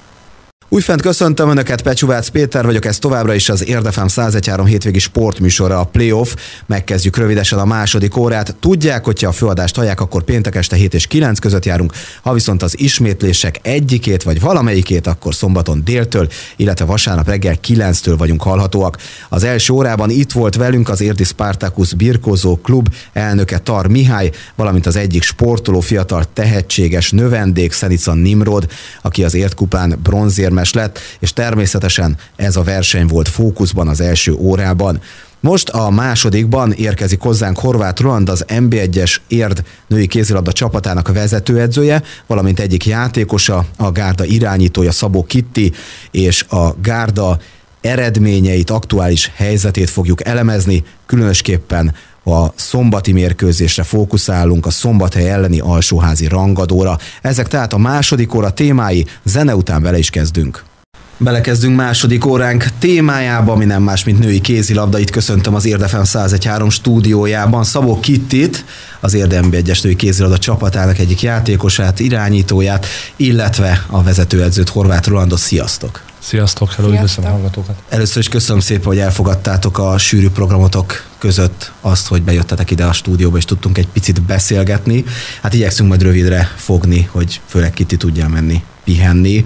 Újfent 0.70 1.02
köszöntöm 1.02 1.50
Önöket, 1.50 1.82
Pecsuvác 1.82 2.28
Péter 2.28 2.64
vagyok, 2.64 2.84
ez 2.84 2.98
továbbra 2.98 3.34
is 3.34 3.48
az 3.48 3.66
Érdefem 3.66 4.08
113 4.08 4.66
hétvégi 4.66 4.98
sportműsora, 4.98 5.80
a 5.80 5.84
Playoff. 5.84 6.34
Megkezdjük 6.66 7.16
rövidesen 7.16 7.58
a 7.58 7.64
második 7.64 8.16
órát. 8.16 8.56
Tudják, 8.60 9.04
hogyha 9.04 9.28
a 9.28 9.32
főadást 9.32 9.76
hallják, 9.76 10.00
akkor 10.00 10.22
péntek 10.22 10.54
este 10.54 10.76
7 10.76 10.94
és 10.94 11.06
9 11.06 11.38
között 11.38 11.64
járunk, 11.64 11.92
ha 12.22 12.32
viszont 12.32 12.62
az 12.62 12.80
ismétlések 12.80 13.58
egyikét 13.62 14.22
vagy 14.22 14.40
valamelyikét, 14.40 15.06
akkor 15.06 15.34
szombaton 15.34 15.84
déltől, 15.84 16.28
illetve 16.56 16.84
vasárnap 16.84 17.28
reggel 17.28 17.56
9-től 17.66 18.14
vagyunk 18.18 18.42
hallhatóak. 18.42 18.96
Az 19.28 19.44
első 19.44 19.72
órában 19.72 20.10
itt 20.10 20.32
volt 20.32 20.54
velünk 20.54 20.88
az 20.88 21.00
Érdi 21.00 21.24
Spartacus 21.24 21.94
Birkozó 21.94 22.56
Klub 22.56 22.88
elnöke 23.12 23.58
Tar 23.58 23.86
Mihály, 23.86 24.30
valamint 24.54 24.86
az 24.86 24.96
egyik 24.96 25.22
sportoló 25.22 25.80
fiatal 25.80 26.24
tehetséges 26.32 27.10
növendék 27.10 27.72
Szenica 27.72 28.14
Nimrod, 28.14 28.66
aki 29.02 29.24
az 29.24 29.34
értkupán 29.34 29.98
bronzérme 30.02 30.56
érmes 30.58 30.72
lett, 30.72 30.98
és 31.18 31.32
természetesen 31.32 32.16
ez 32.36 32.56
a 32.56 32.62
verseny 32.62 33.06
volt 33.06 33.28
fókuszban 33.28 33.88
az 33.88 34.00
első 34.00 34.32
órában. 34.32 35.00
Most 35.40 35.68
a 35.68 35.90
másodikban 35.90 36.72
érkezik 36.72 37.20
hozzánk 37.20 37.58
Horváth 37.58 38.02
Roland, 38.02 38.28
az 38.28 38.44
MB1-es 38.48 39.16
érd 39.28 39.62
női 39.86 40.06
kézilabda 40.06 40.52
csapatának 40.52 41.08
a 41.08 41.12
vezetőedzője, 41.12 42.02
valamint 42.26 42.60
egyik 42.60 42.86
játékosa, 42.86 43.64
a 43.76 43.90
Gárda 43.90 44.24
irányítója 44.24 44.92
Szabó 44.92 45.24
Kitti, 45.24 45.72
és 46.10 46.44
a 46.48 46.74
Gárda 46.82 47.38
eredményeit, 47.80 48.70
aktuális 48.70 49.30
helyzetét 49.34 49.90
fogjuk 49.90 50.26
elemezni, 50.26 50.84
különösképpen 51.06 51.94
a 52.32 52.52
szombati 52.56 53.12
mérkőzésre 53.12 53.82
fókuszálunk, 53.82 54.66
a 54.66 54.70
szombathely 54.70 55.30
elleni 55.30 55.60
alsóházi 55.60 56.26
rangadóra. 56.26 56.98
Ezek 57.22 57.48
tehát 57.48 57.72
a 57.72 57.78
második 57.78 58.34
óra 58.34 58.50
témái, 58.50 59.06
zene 59.24 59.56
után 59.56 59.82
vele 59.82 59.98
is 59.98 60.10
kezdünk. 60.10 60.66
Belekezdünk 61.20 61.76
második 61.76 62.26
óránk 62.26 62.64
témájába, 62.78 63.52
ami 63.52 63.64
nem 63.64 63.82
más, 63.82 64.04
mint 64.04 64.18
női 64.18 64.40
kézilabda. 64.40 64.98
Itt 64.98 65.10
köszöntöm 65.10 65.54
az 65.54 65.64
Érdefem 65.64 66.02
101.3 66.04 66.70
stúdiójában 66.70 67.64
Szabó 67.64 68.00
Kittit, 68.00 68.64
az 69.00 69.14
Érdembi 69.14 69.56
egyes 69.56 69.80
női 69.80 69.96
kézilabda 69.96 70.38
csapatának 70.38 70.98
egyik 70.98 71.22
játékosát, 71.22 72.00
irányítóját, 72.00 72.86
illetve 73.16 73.84
a 73.86 74.02
vezetőedzőt 74.02 74.68
Horváth 74.68 75.08
Rolandot. 75.08 75.38
Sziasztok! 75.38 76.07
Sziasztok, 76.28 76.72
hello, 76.72 76.92
üdvözlöm 76.92 77.26
a 77.26 77.28
hallgatókat. 77.28 77.82
Először 77.88 78.18
is 78.18 78.28
köszönöm 78.28 78.60
szépen, 78.60 78.84
hogy 78.84 78.98
elfogadtátok 78.98 79.78
a 79.78 79.98
sűrű 79.98 80.30
programotok 80.30 81.04
között 81.18 81.72
azt, 81.80 82.08
hogy 82.08 82.22
bejöttetek 82.22 82.70
ide 82.70 82.84
a 82.84 82.92
stúdióba, 82.92 83.36
és 83.36 83.44
tudtunk 83.44 83.78
egy 83.78 83.88
picit 83.88 84.22
beszélgetni. 84.22 85.04
Hát 85.42 85.54
igyekszünk 85.54 85.88
majd 85.88 86.02
rövidre 86.02 86.52
fogni, 86.56 87.08
hogy 87.10 87.40
főleg 87.46 87.70
Kitti 87.70 87.96
tudja 87.96 88.28
menni 88.28 88.62
pihenni. 88.84 89.44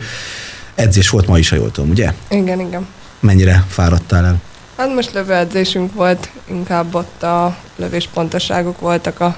Edzés 0.74 1.08
volt 1.08 1.26
ma 1.26 1.38
is, 1.38 1.48
ha 1.48 1.56
jól 1.56 1.70
tudom, 1.70 1.90
ugye? 1.90 2.12
Igen, 2.30 2.60
igen. 2.60 2.86
Mennyire 3.20 3.64
fáradtál 3.68 4.24
el? 4.24 4.40
Hát 4.76 4.94
most 4.94 5.12
lövőedzésünk 5.12 5.94
volt, 5.94 6.30
inkább 6.44 6.94
ott 6.94 7.22
a 7.22 7.56
lövéspontosságok 7.76 8.80
voltak 8.80 9.20
a 9.20 9.36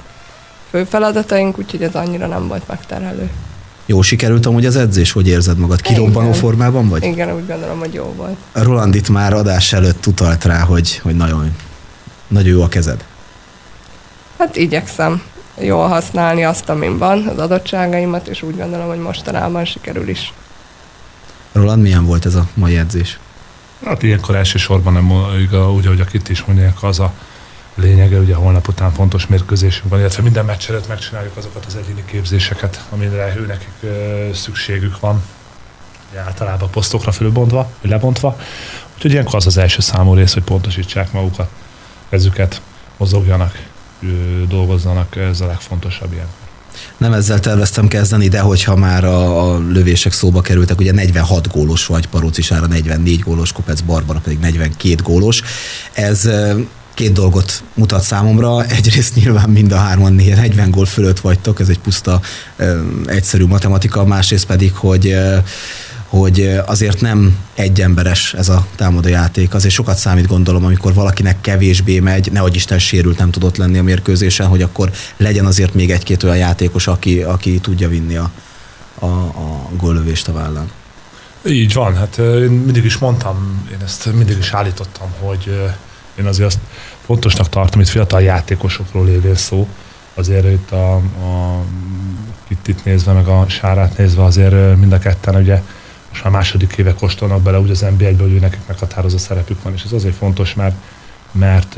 fő 0.69 0.83
feladataink, 0.83 1.57
úgyhogy 1.59 1.83
ez 1.83 1.95
annyira 1.95 2.27
nem 2.27 2.47
volt 2.47 2.67
megterhelő. 2.67 3.29
Jó 3.85 4.01
sikerült 4.01 4.45
amúgy 4.45 4.65
az 4.65 4.75
edzés? 4.75 5.11
Hogy 5.11 5.27
érzed 5.27 5.57
magad? 5.57 5.81
Kirobbanó 5.81 6.27
Igen. 6.27 6.39
formában 6.39 6.89
vagy? 6.89 7.03
Igen, 7.03 7.35
úgy 7.35 7.47
gondolom, 7.47 7.79
hogy 7.79 7.93
jó 7.93 8.13
volt. 8.17 8.35
Roland 8.51 8.95
itt 8.95 9.09
már 9.09 9.33
adás 9.33 9.73
előtt 9.73 10.05
utalt 10.05 10.43
rá, 10.45 10.59
hogy, 10.59 10.99
hogy 11.03 11.15
nagyon, 11.15 11.55
nagyon 12.27 12.49
jó 12.49 12.61
a 12.61 12.67
kezed. 12.67 13.05
Hát 14.37 14.55
igyekszem 14.55 15.21
jól 15.59 15.87
használni 15.87 16.43
azt, 16.43 16.69
amin 16.69 16.97
van, 16.97 17.27
az 17.27 17.37
adottságaimat, 17.37 18.27
és 18.27 18.41
úgy 18.41 18.57
gondolom, 18.57 18.87
hogy 18.87 18.99
mostanában 18.99 19.65
sikerül 19.65 20.09
is. 20.09 20.33
Roland, 21.51 21.81
milyen 21.81 22.05
volt 22.05 22.25
ez 22.25 22.35
a 22.35 22.47
mai 22.53 22.77
edzés? 22.77 23.19
Hát 23.85 24.03
ilyenkor 24.03 24.35
elsősorban 24.35 24.93
nem 24.93 25.11
úgy, 25.11 25.53
ahogy 25.85 25.99
a 26.01 26.05
itt 26.11 26.29
is 26.29 26.43
mondják, 26.45 26.83
az 26.83 26.99
a 26.99 27.13
lényege, 27.75 28.19
ugye 28.19 28.35
holnap 28.35 28.67
után 28.67 28.91
fontos 28.91 29.27
mérkőzésünk 29.27 29.89
van, 29.89 29.99
illetve 29.99 30.23
minden 30.23 30.45
meccset 30.45 30.87
megcsináljuk 30.87 31.37
azokat 31.37 31.65
az 31.65 31.75
egyéni 31.75 32.03
képzéseket, 32.05 32.85
amire 32.89 33.33
ő 33.37 33.45
nekik 33.45 33.91
szükségük 34.33 34.99
van, 34.99 35.23
ugye 36.11 36.19
általában 36.19 36.69
posztokra 36.69 37.11
fölbontva, 37.11 37.69
vagy 37.81 37.91
lebontva. 37.91 38.37
Úgyhogy 38.95 39.11
ilyenkor 39.11 39.35
az 39.35 39.45
az 39.45 39.57
első 39.57 39.81
számú 39.81 40.13
rész, 40.13 40.33
hogy 40.33 40.43
pontosítsák 40.43 41.11
magukat, 41.11 41.49
ezüket, 42.09 42.61
mozogjanak, 42.97 43.63
dolgozzanak, 44.47 45.15
ez 45.15 45.41
a 45.41 45.45
legfontosabb 45.45 46.13
ilyen. 46.13 46.27
Nem 46.97 47.13
ezzel 47.13 47.39
terveztem 47.39 47.87
kezdeni, 47.87 48.27
de 48.27 48.39
hogyha 48.39 48.75
már 48.75 49.03
a, 49.03 49.53
a 49.53 49.57
lövések 49.57 50.11
szóba 50.11 50.41
kerültek, 50.41 50.79
ugye 50.79 50.91
46 50.91 51.47
gólos 51.47 51.85
vagy 51.85 52.07
Parócisára 52.07 52.65
44 52.65 53.19
gólos, 53.19 53.51
Kopec 53.51 53.81
Barbara 53.81 54.19
pedig 54.19 54.39
42 54.39 54.95
gólos. 55.03 55.41
Ez 55.93 56.29
két 56.95 57.11
dolgot 57.11 57.63
mutat 57.73 58.03
számomra. 58.03 58.63
Egyrészt 58.65 59.15
nyilván 59.15 59.49
mind 59.49 59.71
a 59.71 59.77
hárman 59.77 60.13
40 60.13 60.71
gól 60.71 60.85
fölött 60.85 61.19
vagytok, 61.19 61.59
ez 61.59 61.69
egy 61.69 61.79
puszta 61.79 62.21
egyszerű 63.05 63.45
matematika, 63.45 64.05
másrészt 64.05 64.45
pedig, 64.45 64.73
hogy 64.73 65.15
hogy 66.07 66.59
azért 66.65 67.01
nem 67.01 67.37
egy 67.53 67.81
emberes 67.81 68.33
ez 68.33 68.49
a 68.49 68.65
játék. 69.03 69.53
Azért 69.53 69.73
sokat 69.73 69.97
számít 69.97 70.27
gondolom, 70.27 70.65
amikor 70.65 70.93
valakinek 70.93 71.41
kevésbé 71.41 71.99
megy, 71.99 72.31
nehogy 72.31 72.55
Isten 72.55 72.79
sérült 72.79 73.17
nem 73.17 73.31
tudott 73.31 73.57
lenni 73.57 73.77
a 73.77 73.83
mérkőzésen, 73.83 74.47
hogy 74.47 74.61
akkor 74.61 74.91
legyen 75.17 75.45
azért 75.45 75.73
még 75.73 75.91
egy-két 75.91 76.23
olyan 76.23 76.37
játékos, 76.37 76.87
aki, 76.87 77.21
aki 77.21 77.59
tudja 77.59 77.89
vinni 77.89 78.15
a, 78.15 78.31
a, 78.99 79.05
a 79.05 79.69
góllövést 79.77 80.27
a 80.27 80.33
vállán. 80.33 80.71
Így 81.45 81.73
van, 81.73 81.95
hát 81.95 82.17
én 82.17 82.49
mindig 82.49 82.85
is 82.85 82.97
mondtam, 82.97 83.67
én 83.71 83.77
ezt 83.83 84.13
mindig 84.13 84.37
is 84.37 84.51
állítottam, 84.51 85.07
hogy 85.19 85.61
én 86.19 86.25
azért 86.25 86.47
azt 86.47 86.59
fontosnak 87.05 87.49
tartom, 87.49 87.81
itt 87.81 87.87
fiatal 87.87 88.21
játékosokról 88.21 89.05
lévén 89.05 89.35
szó, 89.35 89.67
azért 90.13 90.45
itt 90.45 90.71
a, 90.71 90.95
a 90.95 91.63
itt, 92.47 92.67
itt 92.67 92.85
nézve, 92.85 93.11
meg 93.11 93.27
a 93.27 93.45
sárát 93.49 93.97
nézve 93.97 94.23
azért 94.23 94.75
mind 94.75 94.91
a 94.91 94.99
ketten 94.99 95.35
ugye 95.35 95.61
most 96.09 96.23
már 96.23 96.33
második 96.33 96.73
éve 96.73 96.93
kóstolnak 96.93 97.41
bele 97.41 97.59
úgy 97.59 97.69
az 97.69 97.85
NB1-be, 97.87 98.21
hogy 98.21 98.39
nekik 98.39 98.59
meghatározó 98.67 99.17
szerepük 99.17 99.63
van, 99.63 99.73
és 99.73 99.83
ez 99.83 99.91
azért 99.91 100.15
fontos, 100.15 100.53
mert, 100.53 100.75
mert 101.31 101.77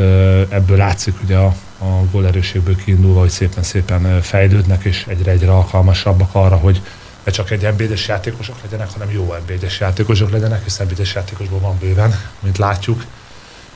ebből 0.50 0.78
látszik 0.78 1.15
ugye 1.23 1.38
a, 1.38 1.56
a 1.78 1.86
gólerőségből 2.12 2.76
kiindulva, 2.76 3.19
hogy 3.19 3.30
szépen-szépen 3.30 4.21
fejlődnek, 4.21 4.84
és 4.84 5.06
egyre-egyre 5.08 5.52
alkalmasabbak 5.52 6.30
arra, 6.32 6.56
hogy 6.56 6.82
ne 7.23 7.32
csak 7.32 7.52
egy 7.52 7.67
nb 7.71 7.84
játékosok 8.08 8.56
legyenek, 8.63 8.91
hanem 8.91 9.12
jó 9.12 9.36
nb 9.41 9.63
játékosok 9.80 10.32
legyenek, 10.32 10.63
hiszen 10.63 10.88
nb 10.88 11.08
játékosból 11.13 11.60
van 11.60 11.78
bőven, 11.80 12.19
mint 12.39 12.58
látjuk, 12.58 13.04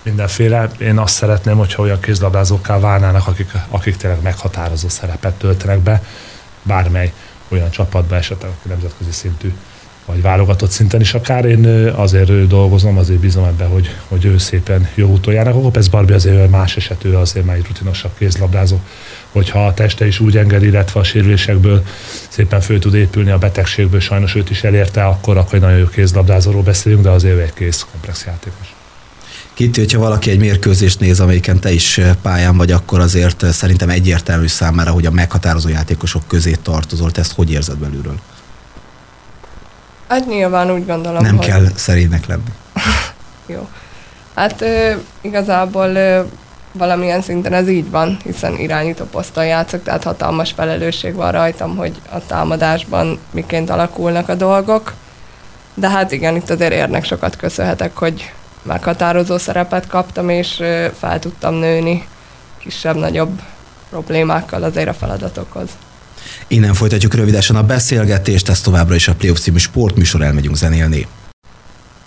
mindenféle. 0.04 0.70
Én 0.78 0.98
azt 0.98 1.14
szeretném, 1.14 1.58
hogyha 1.58 1.82
olyan 1.84 2.00
kézlabdázókká 2.00 2.80
válnának, 2.80 3.28
akik, 3.28 3.52
akik 3.70 3.96
tényleg 3.96 4.22
meghatározó 4.22 4.90
szerepet 4.90 5.34
töltenek 5.34 5.80
be, 5.80 6.04
bármely 6.64 7.14
olyan 7.48 7.70
csapatba 7.70 8.16
esetleg, 8.16 8.52
nemzetközi 8.64 9.12
szintű 9.12 9.54
vagy 10.06 10.22
válogatott 10.22 10.70
szinten 10.70 11.02
is 11.02 11.14
akár. 11.14 11.46
Én 11.46 11.66
azért 11.96 12.48
dolgozom, 12.48 12.98
azért 12.98 13.20
bízom 13.20 13.44
ebben, 13.44 13.70
hogy, 13.70 13.96
hogy 14.08 14.26
ő 14.26 14.38
szépen 14.38 14.88
jó 14.96 15.08
úton 15.08 15.34
járnak. 15.34 15.56
Akkor 15.56 15.78
ez 15.78 15.88
Barbie 15.88 16.16
azért 16.16 16.50
más 16.50 16.78
eset, 16.78 17.04
ő 17.04 17.18
azért 17.18 17.46
már 17.46 17.56
egy 17.56 17.66
rutinosabb 17.68 18.12
kézlabdázó. 18.18 18.80
Hogyha 19.32 19.66
a 19.66 19.74
teste 19.74 20.08
is 20.08 20.20
úgy 20.20 20.38
enged, 20.38 20.64
illetve 20.64 21.00
a 21.00 21.04
sérülésekből 21.04 21.84
szépen 22.30 22.62
föl 22.62 22.80
tud 22.80 22.94
épülni 22.94 23.32
a 23.32 23.38
betegségből, 23.38 24.00
sajnos 24.00 24.36
őt 24.36 24.50
is 24.50 24.64
elérte, 24.64 25.06
akkor, 25.06 25.38
akkor 25.38 25.54
egy 25.54 25.62
nagyon 25.62 25.78
jó 25.78 25.86
kézlabdázóról 25.86 26.64
beszélünk, 26.64 27.02
de 27.04 27.10
azért 27.10 27.40
egy 27.40 27.54
kész 27.54 27.86
komplex 27.92 28.26
játékos. 28.26 28.81
Kitti, 29.54 29.80
hogyha 29.80 30.00
valaki 30.00 30.32
egy 30.32 30.40
mérkőzést 30.40 31.00
néz, 31.00 31.20
amelyiken 31.20 31.60
te 31.60 31.72
is 31.72 32.02
pályán 32.22 32.58
vagy, 32.58 32.72
akkor 32.72 33.00
azért 33.00 33.46
szerintem 33.54 33.90
egyértelmű 33.90 34.48
számára, 34.48 34.92
hogy 34.92 35.06
a 35.06 35.12
meghatározó 35.12 35.70
játékosok 35.70 36.28
közé 36.28 36.58
tartozol. 36.62 37.12
Te 37.12 37.22
ezt 37.22 37.34
hogy 37.34 37.52
érzed 37.52 37.78
belülről? 37.78 38.20
Hát 40.08 40.28
nyilván 40.28 40.72
úgy 40.72 40.86
gondolom, 40.86 41.24
Nem 41.24 41.38
hogy... 41.38 41.46
kell 41.46 41.66
szerénynek 41.76 42.26
lenni. 42.26 42.52
Jó. 43.54 43.70
Hát 44.36 44.62
ö, 44.62 44.92
igazából 45.22 45.88
ö, 45.88 46.22
valamilyen 46.72 47.22
szinten 47.22 47.54
ez 47.54 47.70
így 47.70 47.90
van, 47.90 48.18
hiszen 48.24 48.60
irányító 48.60 49.06
poszton 49.06 49.46
játszok, 49.46 49.84
tehát 49.84 50.04
hatalmas 50.04 50.52
felelősség 50.52 51.16
van 51.16 51.32
rajtam, 51.32 51.76
hogy 51.76 52.02
a 52.12 52.26
támadásban 52.26 53.20
miként 53.32 53.70
alakulnak 53.70 54.30
a 54.30 54.36
dolgok. 54.36 54.94
De 55.74 55.90
hát 55.90 56.12
igen, 56.12 56.36
itt 56.36 56.50
azért 56.50 56.74
érnek 56.74 57.06
sokat 57.06 57.36
köszönhetek, 57.36 57.98
hogy 57.98 58.32
meghatározó 58.63 59.38
szerepet 59.38 59.88
kaptam, 59.88 60.30
és 60.30 60.63
fel 61.00 61.19
tudtam 61.19 61.54
nőni 61.54 62.08
kisebb-nagyobb 62.58 63.41
problémákkal 63.89 64.63
azért 64.63 64.88
a 64.88 64.93
feladatokhoz. 64.93 65.69
Innen 66.47 66.74
folytatjuk 66.74 67.13
rövidesen 67.13 67.56
a 67.56 67.63
beszélgetést, 67.63 68.50
ez 68.50 68.62
továbbra 68.62 68.95
is 68.95 69.08
a 69.08 69.15
Playoff 69.15 69.39
című 69.39 69.58
sportműsor, 69.58 70.21
elmegyünk 70.21 70.56
zenélni. 70.56 71.08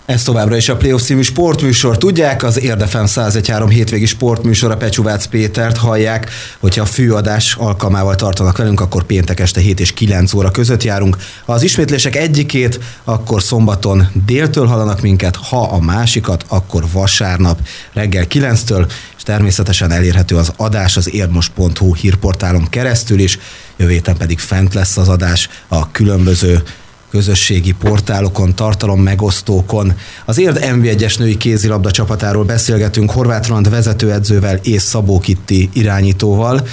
Ez 0.05 0.23
továbbra 0.23 0.55
is 0.55 0.69
a 0.69 0.77
Playoff 0.77 1.01
című 1.01 1.21
sportműsor. 1.21 1.97
Tudják, 1.97 2.43
az 2.43 2.61
Érdefem 2.61 3.05
101.3 3.07 3.67
hétvégi 3.69 4.05
sportműsor 4.05 4.71
a 4.71 4.77
Pecsuvác 4.77 5.25
Pétert 5.25 5.77
hallják. 5.77 6.29
Hogyha 6.59 6.81
a 6.81 6.85
főadás 6.85 7.55
alkalmával 7.55 8.15
tartanak 8.15 8.57
velünk, 8.57 8.79
akkor 8.81 9.03
péntek 9.03 9.39
este 9.39 9.59
7 9.59 9.79
és 9.79 9.93
9 9.93 10.33
óra 10.33 10.51
között 10.51 10.83
járunk. 10.83 11.17
Ha 11.45 11.53
az 11.53 11.63
ismétlések 11.63 12.15
egyikét, 12.15 12.79
akkor 13.03 13.41
szombaton 13.41 14.07
déltől 14.25 14.65
hallanak 14.65 15.01
minket, 15.01 15.35
ha 15.35 15.61
a 15.61 15.79
másikat, 15.79 16.45
akkor 16.47 16.83
vasárnap 16.91 17.59
reggel 17.93 18.25
9-től, 18.29 18.91
és 19.17 19.23
természetesen 19.23 19.91
elérhető 19.91 20.35
az 20.35 20.51
adás 20.57 20.97
az 20.97 21.13
érdmos.hu 21.13 21.93
hírportálon 21.93 22.67
keresztül 22.69 23.19
is, 23.19 23.39
jövő 23.77 23.91
héten 23.91 24.17
pedig 24.17 24.39
fent 24.39 24.73
lesz 24.73 24.97
az 24.97 25.09
adás 25.09 25.49
a 25.67 25.91
különböző 25.91 26.63
közösségi 27.09 27.71
portálokon, 27.71 28.55
tartalom 28.55 29.01
megosztókon. 29.01 29.93
Az 30.25 30.37
Érd 30.37 30.59
MV1-es 30.61 31.19
női 31.19 31.37
kézilabda 31.37 31.91
csapatáról 31.91 32.43
beszélgetünk 32.43 33.11
Horváth 33.11 33.49
Rand 33.49 33.69
vezetőedzővel 33.69 34.59
és 34.63 34.81
Szabó 34.81 35.19
Kitti 35.19 35.69
irányítóval. 35.73 36.67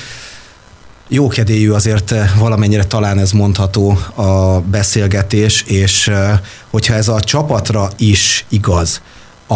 Jókedélyű 1.09 1.71
azért 1.71 2.15
valamennyire 2.39 2.85
talán 2.85 3.19
ez 3.19 3.31
mondható 3.31 3.99
a 4.15 4.61
beszélgetés, 4.61 5.63
és 5.63 6.09
eh, 6.09 6.39
hogyha 6.71 6.95
ez 6.95 7.09
a 7.09 7.21
csapatra 7.21 7.91
is 7.97 8.45
igaz, 8.49 9.01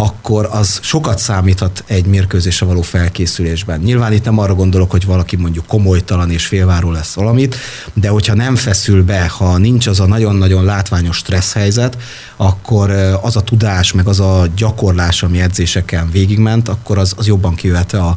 akkor 0.03 0.49
az 0.51 0.79
sokat 0.83 1.19
számíthat 1.19 1.85
egy 1.87 2.07
mérkőzésre 2.07 2.67
való 2.67 2.83
felkészülésben. 2.83 3.81
Nyilván 3.81 4.13
itt 4.13 4.25
nem 4.25 4.39
arra 4.39 4.55
gondolok, 4.55 4.91
hogy 4.91 5.05
valaki 5.05 5.37
mondjuk 5.37 5.67
komolytalan 5.67 6.31
és 6.31 6.47
félváró 6.47 6.91
lesz 6.91 7.15
valamit, 7.15 7.57
de 7.95 8.09
hogyha 8.09 8.35
nem 8.35 8.57
feszül 8.57 9.05
be, 9.05 9.29
ha 9.29 9.59
nincs 9.59 9.87
az 9.87 10.01
a 10.01 10.07
nagyon-nagyon 10.07 10.65
látványos 10.65 11.17
stressz 11.17 11.53
helyzet, 11.53 11.99
akkor 12.37 12.91
az 13.23 13.37
a 13.37 13.41
tudás, 13.41 13.93
meg 13.93 14.07
az 14.07 14.21
a 14.21 14.47
gyakorlás, 14.57 15.23
ami 15.23 15.41
edzéseken 15.41 16.11
végigment, 16.11 16.69
akkor 16.69 16.99
az, 16.99 17.15
az 17.17 17.27
jobban 17.27 17.55
kijöhet 17.55 17.93
a, 17.93 18.17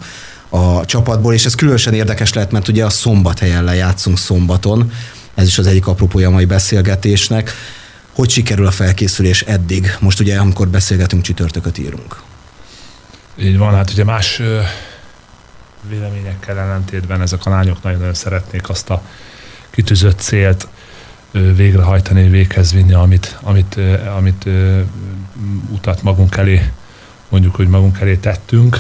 a 0.50 0.86
csapatból, 0.86 1.34
és 1.34 1.46
ez 1.46 1.56
különösen 1.56 1.94
érdekes 1.94 2.34
lehet, 2.34 2.52
mert 2.52 2.68
ugye 2.68 2.86
a 2.86 2.90
szombathelyen 2.90 3.64
lejátszunk 3.64 4.18
szombaton, 4.18 4.92
ez 5.36 5.48
is 5.48 5.58
az 5.58 5.68
egyik 5.68 5.88
apropója 5.88 6.28
a 6.28 6.32
mai 6.32 6.46
beszélgetésnek, 6.46 7.52
hogy 8.16 8.30
sikerül 8.30 8.66
a 8.66 8.72
felkészülés 8.72 9.42
eddig? 9.42 9.96
Most 10.00 10.20
ugye, 10.20 10.40
amikor 10.40 10.68
beszélgetünk, 10.68 11.22
csütörtököt 11.22 11.78
írunk. 11.78 12.22
Így 13.36 13.58
van, 13.58 13.74
hát 13.74 13.90
ugye 13.90 14.04
más 14.04 14.42
véleményekkel 15.90 16.60
ellentétben 16.60 17.22
ezek 17.22 17.46
a 17.46 17.50
lányok 17.50 17.84
nagyon-nagyon 17.84 18.14
szeretnék 18.14 18.70
azt 18.70 18.90
a 18.90 19.02
kitűzött 19.70 20.20
célt 20.20 20.68
végrehajtani, 21.32 22.30
véghez 22.30 22.74
vinni, 22.74 22.94
amit, 22.94 23.38
amit, 23.42 23.80
amit 24.16 24.46
utat 25.72 26.04
magunk 26.04 26.38
elé, 26.38 26.72
mondjuk, 27.30 27.56
hogy 27.56 27.68
magunk 27.68 28.00
elé 28.00 28.16
tettünk. 28.16 28.78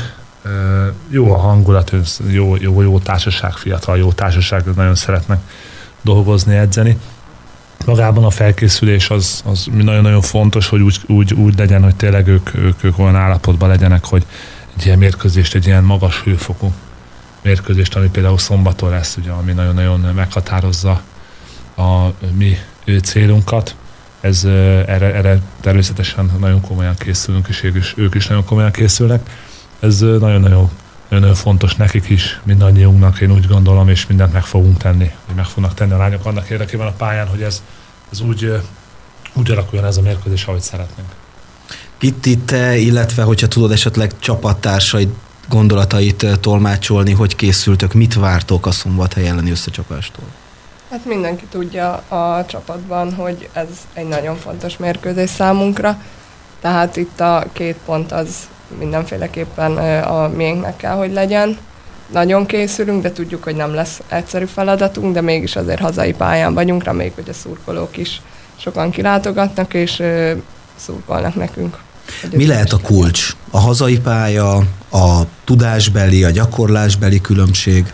Jó 1.09 1.33
a 1.33 1.37
hangulat, 1.37 1.91
jó, 2.29 2.55
jó, 2.55 2.81
jó 2.81 2.99
társaság, 2.99 3.51
fiatal 3.51 3.97
jó 3.97 4.11
társaság, 4.11 4.63
nagyon 4.75 4.95
szeretnek 4.95 5.39
dolgozni, 6.01 6.55
edzeni 6.55 6.97
magában 7.85 8.23
a 8.23 8.29
felkészülés 8.29 9.09
az, 9.09 9.43
az 9.45 9.67
nagyon-nagyon 9.73 10.21
fontos, 10.21 10.67
hogy 10.67 10.81
úgy, 10.81 10.99
úgy, 11.07 11.33
úgy 11.33 11.57
legyen, 11.57 11.83
hogy 11.83 11.95
tényleg 11.95 12.27
ők, 12.27 12.55
ők, 12.55 12.83
ők 12.83 12.99
olyan 12.99 13.15
állapotban 13.15 13.69
legyenek, 13.69 14.05
hogy 14.05 14.25
egy 14.77 14.85
ilyen 14.85 14.97
mérkőzést, 14.97 15.55
egy 15.55 15.65
ilyen 15.65 15.83
magas 15.83 16.21
hőfokú 16.21 16.73
mérkőzést, 17.41 17.95
ami 17.95 18.09
például 18.09 18.37
szombaton 18.37 18.89
lesz, 18.89 19.17
ugye, 19.17 19.31
ami 19.31 19.51
nagyon-nagyon 19.51 19.99
meghatározza 19.99 21.01
a 21.77 22.07
mi 22.37 22.57
célunkat. 23.03 23.75
Ez, 24.21 24.43
erre, 24.85 25.13
erre 25.13 25.39
természetesen 25.61 26.31
nagyon 26.39 26.61
komolyan 26.61 26.95
készülünk, 26.95 27.47
és 27.47 27.63
ők 27.63 27.75
is, 27.75 27.93
ők 27.97 28.15
is 28.15 28.27
nagyon 28.27 28.45
komolyan 28.45 28.71
készülnek. 28.71 29.29
Ez 29.79 29.99
nagyon-nagyon 29.99 30.69
nagyon 31.09 31.35
fontos 31.35 31.75
nekik 31.75 32.09
is, 32.09 32.39
mindannyiunknak, 32.43 33.21
én 33.21 33.31
úgy 33.31 33.47
gondolom, 33.47 33.89
és 33.89 34.07
mindent 34.07 34.33
meg 34.33 34.43
fogunk 34.43 34.77
tenni, 34.77 35.11
hogy 35.25 35.35
meg 35.35 35.45
fognak 35.45 35.73
tenni 35.73 35.91
a 35.91 35.97
lányok 35.97 36.25
annak 36.25 36.49
érdekében 36.49 36.87
a 36.87 36.91
pályán, 36.91 37.27
hogy 37.27 37.41
ez, 37.41 37.63
ez 38.11 38.21
úgy, 38.21 38.61
úgy 39.33 39.51
alakuljon 39.51 39.87
ez 39.87 39.97
a 39.97 40.01
mérkőzés, 40.01 40.45
ahogy 40.45 40.61
szeretnénk. 40.61 41.09
Kitti, 41.97 42.37
te, 42.37 42.77
illetve 42.77 43.23
hogyha 43.23 43.47
tudod 43.47 43.71
esetleg 43.71 44.19
csapattársaid 44.19 45.09
gondolatait 45.49 46.39
tolmácsolni, 46.39 47.11
hogy 47.11 47.35
készültök, 47.35 47.93
mit 47.93 48.13
vártok 48.13 48.65
a 48.65 48.71
szombathely 48.71 49.27
elleni 49.27 49.51
összecsapástól? 49.51 50.25
Hát 50.89 51.05
mindenki 51.05 51.45
tudja 51.49 51.93
a 51.93 52.45
csapatban, 52.45 53.13
hogy 53.13 53.49
ez 53.53 53.67
egy 53.93 54.07
nagyon 54.07 54.35
fontos 54.35 54.77
mérkőzés 54.77 55.29
számunkra, 55.29 56.01
tehát 56.61 56.95
itt 56.95 57.19
a 57.19 57.45
két 57.53 57.75
pont 57.85 58.11
az 58.11 58.35
mindenféleképpen 58.77 59.77
a 60.01 60.27
miénknek 60.27 60.75
kell, 60.75 60.95
hogy 60.95 61.13
legyen. 61.13 61.58
Nagyon 62.12 62.45
készülünk, 62.45 63.01
de 63.01 63.12
tudjuk, 63.12 63.43
hogy 63.43 63.55
nem 63.55 63.73
lesz 63.73 64.01
egyszerű 64.08 64.45
feladatunk, 64.45 65.13
de 65.13 65.21
mégis 65.21 65.55
azért 65.55 65.79
hazai 65.79 66.13
pályán 66.13 66.53
vagyunk, 66.53 66.84
reméljük, 66.84 67.15
hogy 67.15 67.29
a 67.29 67.34
szurkolók 67.34 67.97
is 67.97 68.21
sokan 68.55 68.89
kilátogatnak, 68.89 69.73
és 69.73 70.03
szurkolnak 70.75 71.36
nekünk. 71.36 71.77
Mi 72.32 72.45
lehet 72.45 72.71
a 72.71 72.79
kulcs? 72.84 73.36
A 73.51 73.60
hazai 73.60 73.99
pálya, 73.99 74.55
a 74.91 75.21
tudásbeli, 75.43 76.23
a 76.23 76.29
gyakorlásbeli 76.29 77.21
különbség? 77.21 77.93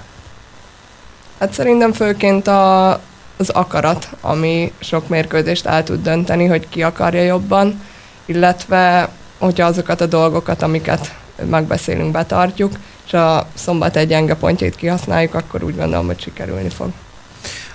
Hát 1.40 1.54
szerintem 1.54 1.94
főként 1.94 2.48
a, 2.48 2.92
az 3.38 3.50
akarat, 3.50 4.10
ami 4.22 4.72
sok 4.80 5.08
mérkőzést 5.08 5.66
el 5.66 5.84
tud 5.84 6.04
dönteni, 6.04 6.46
hogy 6.46 6.70
ki 6.70 6.84
akarja 6.84 7.22
jobban, 7.22 7.82
illetve 8.26 9.10
hogyha 9.38 9.66
azokat 9.66 10.02
a 10.02 10.06
dolgokat, 10.06 10.62
amiket 10.62 11.16
megbeszélünk, 11.50 12.12
betartjuk, 12.12 12.80
és 13.06 13.14
a 13.14 13.48
szombat 13.54 13.96
egy 13.96 14.08
gyenge 14.08 14.36
pontjait 14.36 14.76
kihasználjuk, 14.76 15.34
akkor 15.34 15.64
úgy 15.64 15.76
gondolom, 15.76 16.06
hogy 16.06 16.22
sikerülni 16.22 16.70
fog. 16.70 16.92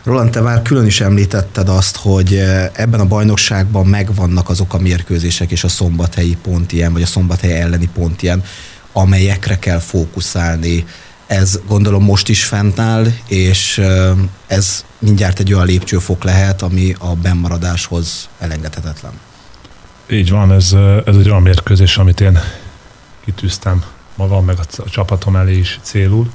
Roland, 0.02 0.30
te 0.30 0.40
már 0.40 0.62
külön 0.62 0.86
is 0.86 1.00
említetted 1.00 1.68
azt, 1.68 1.96
hogy 1.96 2.34
eh, 2.34 2.70
ebben 2.72 3.00
a 3.00 3.04
bajnokságban 3.04 3.86
megvannak 3.86 4.48
azok 4.48 4.74
a 4.74 4.78
mérkőzések 4.78 5.50
és 5.50 5.64
a 5.64 5.68
szombathelyi 5.68 6.36
pont 6.42 6.72
ilyen, 6.72 6.92
vagy 6.92 7.02
a 7.02 7.06
szombathely 7.06 7.60
elleni 7.60 7.88
pont 7.94 8.22
ilyen, 8.22 8.44
amelyekre 8.92 9.58
kell 9.58 9.78
fókuszálni. 9.78 10.84
Ez 11.26 11.60
gondolom 11.68 12.04
most 12.04 12.28
is 12.28 12.44
fent 12.44 12.78
áll, 12.78 13.06
és 13.26 13.78
eh, 13.78 14.10
ez 14.46 14.84
mindjárt 14.98 15.38
egy 15.38 15.52
olyan 15.52 15.66
lépcsőfok 15.66 16.24
lehet, 16.24 16.62
ami 16.62 16.94
a 16.98 17.14
bennmaradáshoz 17.14 18.28
elengedhetetlen. 18.38 19.12
Így 20.10 20.30
van, 20.30 20.52
ez, 20.52 20.76
ez 21.04 21.16
egy 21.16 21.28
olyan 21.28 21.42
mérkőzés, 21.42 21.96
amit 21.96 22.20
én 22.20 22.38
kitűztem 23.24 23.84
magam, 24.14 24.44
meg 24.44 24.56
a 24.58 24.88
csapatom 24.88 25.36
elé 25.36 25.58
is 25.58 25.78
célul 25.82 26.30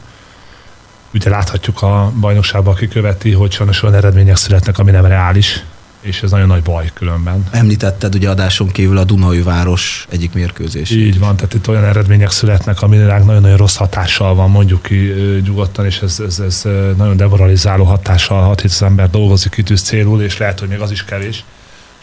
ugye 1.15 1.29
láthatjuk 1.29 1.81
a 1.81 2.11
bajnokságban, 2.19 2.73
aki 2.73 2.87
követi, 2.87 3.31
hogy 3.31 3.51
sajnos 3.51 3.83
olyan 3.83 3.95
eredmények 3.95 4.35
születnek, 4.35 4.79
ami 4.79 4.91
nem 4.91 5.05
reális, 5.05 5.63
és 6.01 6.21
ez 6.21 6.31
nagyon 6.31 6.47
nagy 6.47 6.63
baj 6.63 6.89
különben. 6.93 7.47
Említetted 7.51 8.15
ugye 8.15 8.29
adáson 8.29 8.67
kívül 8.67 8.97
a 8.97 9.03
Dunai 9.03 9.41
város 9.41 10.07
egyik 10.09 10.33
mérkőzés. 10.33 10.89
Így 10.91 11.19
van, 11.19 11.35
tehát 11.35 11.53
itt 11.53 11.67
olyan 11.69 11.83
eredmények 11.83 12.31
születnek, 12.31 12.81
ami 12.81 12.97
nagyon-nagyon 12.97 13.57
rossz 13.57 13.75
hatással 13.75 14.35
van, 14.35 14.49
mondjuk 14.49 14.81
ki 14.81 15.13
nyugodtan, 15.45 15.85
és 15.85 15.99
ez, 15.99 16.19
ez, 16.19 16.39
ez 16.39 16.61
nagyon 16.97 17.17
demoralizáló 17.17 17.83
hatással 17.83 18.41
hat, 18.41 18.61
hogy 18.61 18.71
az 18.73 18.81
ember 18.81 19.09
dolgozik 19.09 19.51
kitűz 19.51 19.81
célul, 19.81 20.21
és 20.21 20.37
lehet, 20.37 20.59
hogy 20.59 20.69
még 20.69 20.79
az 20.79 20.91
is 20.91 21.05
kevés. 21.05 21.43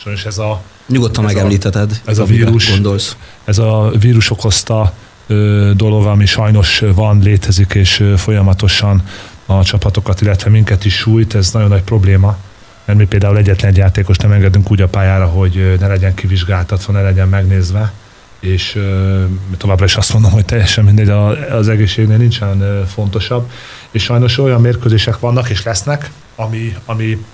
Sajnos 0.03 0.25
ez 0.25 0.39
a... 0.39 0.63
Nyugodtan 0.89 1.25
ez 1.25 1.33
megemlíteted. 1.33 2.01
A, 2.05 2.11
ez 2.11 2.19
a 2.19 2.25
vírus, 2.25 2.71
gondolsz. 2.71 3.17
ez 3.45 3.59
a 3.59 3.93
vírus 3.99 4.31
okozta 4.31 4.93
dolog, 5.75 6.07
ami 6.07 6.27
sajnos 6.27 6.83
van, 6.95 7.19
létezik, 7.19 7.75
és 7.75 8.05
folyamatosan 8.17 9.03
a 9.47 9.65
csapatokat, 9.65 10.21
illetve 10.21 10.51
minket 10.51 10.85
is 10.85 10.95
sújt, 10.95 11.35
ez 11.35 11.51
nagyon 11.51 11.69
nagy 11.69 11.83
probléma, 11.83 12.37
mert 12.85 12.99
mi 12.99 13.05
például 13.05 13.37
egyetlen 13.37 13.71
egy 13.71 13.77
játékos 13.77 14.17
nem 14.17 14.33
engedünk 14.33 14.71
úgy 14.71 14.81
a 14.81 14.89
pályára, 14.89 15.27
hogy 15.27 15.77
ne 15.81 15.87
legyen 15.87 16.15
kivizsgáltatva, 16.15 16.93
ne 16.93 17.03
legyen 17.03 17.29
megnézve, 17.29 17.93
és 18.41 18.79
továbbra 19.57 19.85
is 19.85 19.97
azt 19.97 20.13
mondom, 20.13 20.31
hogy 20.31 20.45
teljesen 20.45 20.85
mindegy, 20.85 21.09
az 21.51 21.69
egészségnél 21.69 22.17
nincsen 22.17 22.87
fontosabb, 22.87 23.51
és 23.91 24.03
sajnos 24.03 24.39
olyan 24.39 24.61
mérkőzések 24.61 25.19
vannak 25.19 25.51
és 25.51 25.63
lesznek, 25.63 26.11
ami, 26.37 26.77
ami, 26.85 27.25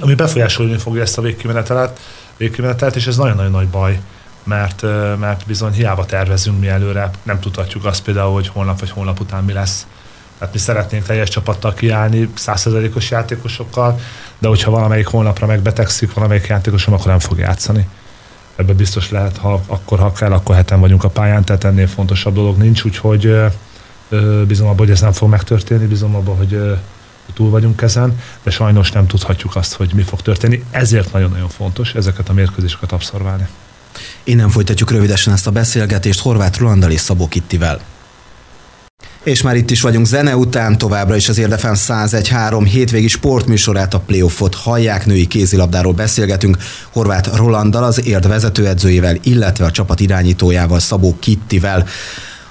ami 0.00 0.14
befolyásolni 0.14 0.78
fogja 0.78 1.02
ezt 1.02 1.18
a 1.18 1.22
végkimenetelet, 1.22 2.00
végkimenetelet 2.36 2.96
és 2.96 3.06
ez 3.06 3.16
nagyon-nagyon 3.16 3.50
nagy 3.50 3.68
baj 3.68 4.00
mert, 4.46 4.82
mert 5.18 5.46
bizony 5.46 5.72
hiába 5.72 6.04
tervezünk 6.04 6.60
mi 6.60 6.68
előre, 6.68 7.10
nem 7.22 7.40
tudhatjuk 7.40 7.84
azt 7.84 8.02
például, 8.02 8.32
hogy 8.32 8.48
holnap 8.48 8.80
vagy 8.80 8.90
holnap 8.90 9.20
után 9.20 9.44
mi 9.44 9.52
lesz. 9.52 9.86
Tehát 10.38 10.54
mi 10.54 10.60
szeretnénk 10.60 11.04
teljes 11.04 11.28
csapattal 11.28 11.74
kiállni, 11.74 12.30
százszerzelékos 12.34 13.10
játékosokkal, 13.10 14.00
de 14.38 14.48
hogyha 14.48 14.70
valamelyik 14.70 15.06
holnapra 15.06 15.46
megbetegszik, 15.46 16.14
valamelyik 16.14 16.46
játékosom, 16.46 16.94
akkor 16.94 17.06
nem 17.06 17.18
fog 17.18 17.38
játszani. 17.38 17.88
Ebbe 18.56 18.72
biztos 18.72 19.10
lehet, 19.10 19.36
ha 19.36 19.62
akkor 19.66 19.98
ha 19.98 20.12
kell, 20.12 20.32
akkor 20.32 20.54
heten 20.54 20.80
vagyunk 20.80 21.04
a 21.04 21.08
pályán, 21.08 21.44
tehát 21.44 21.64
ennél 21.64 21.86
fontosabb 21.86 22.34
dolog 22.34 22.56
nincs, 22.56 22.84
úgyhogy 22.84 23.36
bizony 24.46 24.66
abban, 24.66 24.78
hogy 24.78 24.90
ez 24.90 25.00
nem 25.00 25.12
fog 25.12 25.28
megtörténni, 25.28 25.86
bizony 25.86 26.14
abban, 26.14 26.36
hogy 26.36 26.78
túl 27.36 27.50
vagyunk 27.50 27.82
ezen, 27.82 28.20
de 28.42 28.50
sajnos 28.50 28.92
nem 28.92 29.06
tudhatjuk 29.06 29.56
azt, 29.56 29.74
hogy 29.74 29.90
mi 29.94 30.02
fog 30.02 30.22
történni. 30.22 30.64
Ezért 30.70 31.12
nagyon-nagyon 31.12 31.48
fontos 31.48 31.94
ezeket 31.94 32.28
a 32.28 32.32
mérkőzéseket 32.32 32.92
abszorválni. 32.92 33.46
Innen 34.24 34.48
folytatjuk 34.48 34.90
rövidesen 34.90 35.32
ezt 35.32 35.46
a 35.46 35.50
beszélgetést 35.50 36.20
Horváth 36.20 36.58
Rolandal 36.58 36.90
és 36.90 37.00
Szabó 37.00 37.28
Kittivel. 37.28 37.80
És 39.22 39.42
már 39.42 39.56
itt 39.56 39.70
is 39.70 39.80
vagyunk 39.80 40.06
zene 40.06 40.36
után, 40.36 40.78
továbbra 40.78 41.16
is 41.16 41.28
az 41.28 41.38
Érdefen 41.38 41.74
101.3 41.76 42.66
hétvégi 42.70 43.08
sportműsorát, 43.08 43.94
a 43.94 44.00
playoffot 44.00 44.54
hallják, 44.54 45.06
női 45.06 45.26
kézilabdáról 45.26 45.92
beszélgetünk 45.92 46.56
Horváth 46.92 47.36
Rolanddal, 47.36 47.84
az 47.84 48.06
érd 48.06 48.28
vezetőedzőjével, 48.28 49.16
illetve 49.22 49.64
a 49.64 49.70
csapat 49.70 50.00
irányítójával, 50.00 50.78
Szabó 50.78 51.16
Kittivel. 51.18 51.86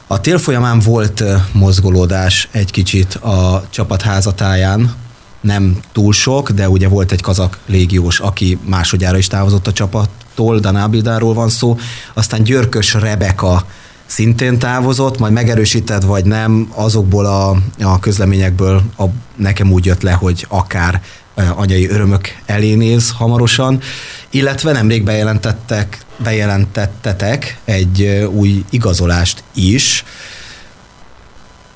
A 0.08 0.22
tél 0.22 0.38
folyamán 0.38 0.80
volt 0.80 1.24
mozgolódás 1.52 2.48
egy 2.52 2.72
kicsit 2.72 3.14
a 3.16 3.64
csapat 3.70 4.02
házatáján, 4.02 4.96
nem 5.42 5.80
túl 5.92 6.14
sok, 6.14 6.52
de 6.52 6.70
ugye 6.70 6.88
volt 6.88 7.12
egy 7.12 7.22
kazak 7.22 7.60
légiós, 7.66 8.20
aki 8.20 8.60
másodjára 8.66 9.18
is 9.18 9.28
távozott 9.28 9.68
a 9.68 9.72
csapattól, 9.72 10.60
Danábildáról 10.60 11.34
van 11.34 11.50
szó, 11.50 11.78
aztán 12.14 12.44
Györkös 12.44 12.94
Rebeka 12.94 13.66
szintén 14.06 14.60
távozott, 14.60 15.20
majd 15.20 15.34
megerősített 15.34 16.04
vagy 16.04 16.26
nem, 16.26 16.72
azokból 16.76 17.26
a, 17.26 17.50
a 17.80 18.00
közleményekből 18.00 18.82
a, 18.98 19.04
nekem 19.36 19.72
úgy 19.72 19.86
jött 19.86 20.02
le, 20.02 20.12
hogy 20.12 20.46
akár 20.50 21.02
anyai 21.36 21.90
örömök 21.90 22.28
elé 22.46 22.74
néz 22.74 23.12
hamarosan, 23.12 23.82
illetve 24.30 24.72
nemrég 24.72 25.04
bejelentettek, 25.04 25.98
bejelentettetek 26.18 27.58
egy 27.66 28.04
új 28.32 28.64
igazolást 28.70 29.44
is. 29.54 30.04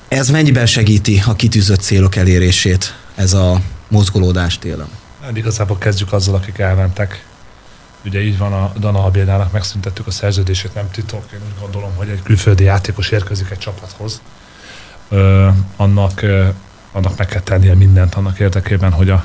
Ez 0.08 0.28
mennyiben 0.28 0.66
segíti 0.66 1.22
a 1.26 1.34
kitűzött 1.34 1.80
célok 1.80 2.16
elérését 2.16 2.94
ez 3.14 3.32
a 3.32 3.60
mozgolódás 3.88 4.58
télen? 4.58 4.88
Hát 5.22 5.36
igazából 5.36 5.78
kezdjük 5.78 6.12
azzal, 6.12 6.34
akik 6.34 6.58
elmentek. 6.58 7.24
Ugye 8.04 8.22
így 8.22 8.38
van, 8.38 8.52
a 8.52 8.72
Dana 8.78 9.00
Habénának 9.00 9.52
megszüntettük 9.52 10.06
a 10.06 10.10
szerződését, 10.10 10.74
nem 10.74 10.90
titok. 10.90 11.24
Én 11.32 11.40
úgy 11.46 11.60
gondolom, 11.60 11.90
hogy 11.94 12.08
egy 12.08 12.22
külföldi 12.22 12.64
játékos 12.64 13.10
érkezik 13.10 13.50
egy 13.50 13.58
csapathoz. 13.58 14.20
Ö, 15.08 15.48
annak, 15.76 16.22
ö, 16.22 16.48
annak 16.92 17.16
meg 17.16 17.26
kell 17.26 17.40
tennie 17.40 17.74
mindent 17.74 18.14
annak 18.14 18.38
érdekében, 18.38 18.92
hogy 18.92 19.10
a 19.10 19.24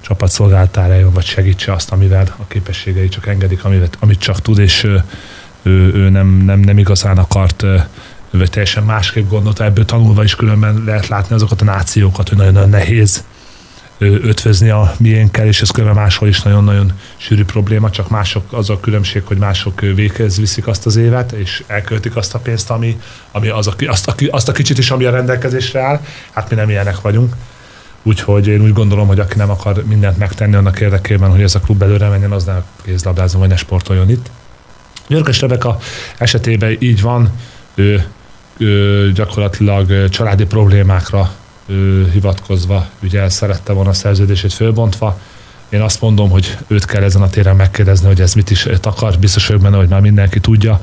csapat 0.00 0.30
szolgáltára 0.30 0.94
jön, 0.94 1.12
vagy 1.12 1.24
segítse 1.24 1.72
azt, 1.72 1.90
amivel 1.90 2.34
a 2.36 2.46
képességei 2.46 3.08
csak 3.08 3.26
engedik, 3.26 3.64
amit, 3.64 3.96
amit 4.00 4.18
csak 4.18 4.42
tud, 4.42 4.58
és 4.58 4.84
ő, 4.84 5.04
ő, 5.62 5.94
ő 5.94 6.08
nem, 6.08 6.26
nem, 6.26 6.60
nem 6.60 6.78
igazán 6.78 7.18
akart 7.18 7.64
vagy 8.30 8.50
teljesen 8.50 8.84
másképp 8.84 9.28
gondolta, 9.28 9.64
ebből 9.64 9.84
tanulva 9.84 10.24
is 10.24 10.34
különben 10.34 10.82
lehet 10.86 11.08
látni 11.08 11.34
azokat 11.34 11.60
a 11.60 11.64
nációkat, 11.64 12.28
hogy 12.28 12.38
nagyon-nagyon 12.38 12.68
nehéz 12.68 13.24
ötvözni 13.98 14.68
a 14.68 14.94
miénkkel, 14.98 15.46
és 15.46 15.60
ez 15.60 15.70
különben 15.70 16.02
máshol 16.02 16.28
is 16.28 16.42
nagyon-nagyon 16.42 16.92
sűrű 17.16 17.44
probléma, 17.44 17.90
csak 17.90 18.10
mások 18.10 18.52
az 18.52 18.70
a 18.70 18.80
különbség, 18.80 19.22
hogy 19.24 19.36
mások 19.36 19.80
véghez 19.80 20.38
viszik 20.38 20.66
azt 20.66 20.86
az 20.86 20.96
évet, 20.96 21.32
és 21.32 21.62
elköltik 21.66 22.16
azt 22.16 22.34
a 22.34 22.38
pénzt, 22.38 22.70
ami, 22.70 23.00
ami 23.30 23.48
az 23.48 23.66
a, 23.66 23.74
azt, 23.86 24.08
a, 24.08 24.14
azt 24.30 24.48
a 24.48 24.52
kicsit 24.52 24.78
is, 24.78 24.90
ami 24.90 25.04
a 25.04 25.10
rendelkezésre 25.10 25.80
áll. 25.80 26.00
Hát 26.30 26.50
mi 26.50 26.56
nem 26.56 26.70
ilyenek 26.70 27.00
vagyunk. 27.00 27.34
Úgyhogy 28.02 28.46
én 28.46 28.62
úgy 28.62 28.72
gondolom, 28.72 29.06
hogy 29.06 29.18
aki 29.18 29.36
nem 29.36 29.50
akar 29.50 29.84
mindent 29.86 30.18
megtenni 30.18 30.54
annak 30.54 30.80
érdekében, 30.80 31.30
hogy 31.30 31.42
ez 31.42 31.54
a 31.54 31.60
klub 31.60 31.82
előre 31.82 32.08
menjen, 32.08 32.32
az 32.32 32.44
ne 32.44 32.62
kézlabdázom, 32.82 33.40
vagy 33.40 33.48
ne 33.48 33.56
sportoljon 33.56 34.10
itt. 34.10 34.30
Györkös 35.08 35.40
Rebeka 35.40 35.78
esetében 36.18 36.76
így 36.78 37.00
van, 37.00 37.30
ő 37.74 38.06
gyakorlatilag 39.14 40.08
családi 40.08 40.44
problémákra 40.44 41.30
hivatkozva 42.12 42.88
ugye 43.02 43.28
szerette 43.28 43.72
volna 43.72 43.90
a 43.90 43.92
szerződését 43.92 44.52
fölbontva. 44.52 45.18
Én 45.68 45.80
azt 45.80 46.00
mondom, 46.00 46.30
hogy 46.30 46.56
őt 46.66 46.84
kell 46.84 47.02
ezen 47.02 47.22
a 47.22 47.30
téren 47.30 47.56
megkérdezni, 47.56 48.06
hogy 48.06 48.20
ez 48.20 48.34
mit 48.34 48.50
is 48.50 48.66
akar. 48.82 49.18
Biztos 49.18 49.46
vagyok 49.46 49.62
benne, 49.62 49.76
hogy 49.76 49.88
már 49.88 50.00
mindenki 50.00 50.40
tudja. 50.40 50.80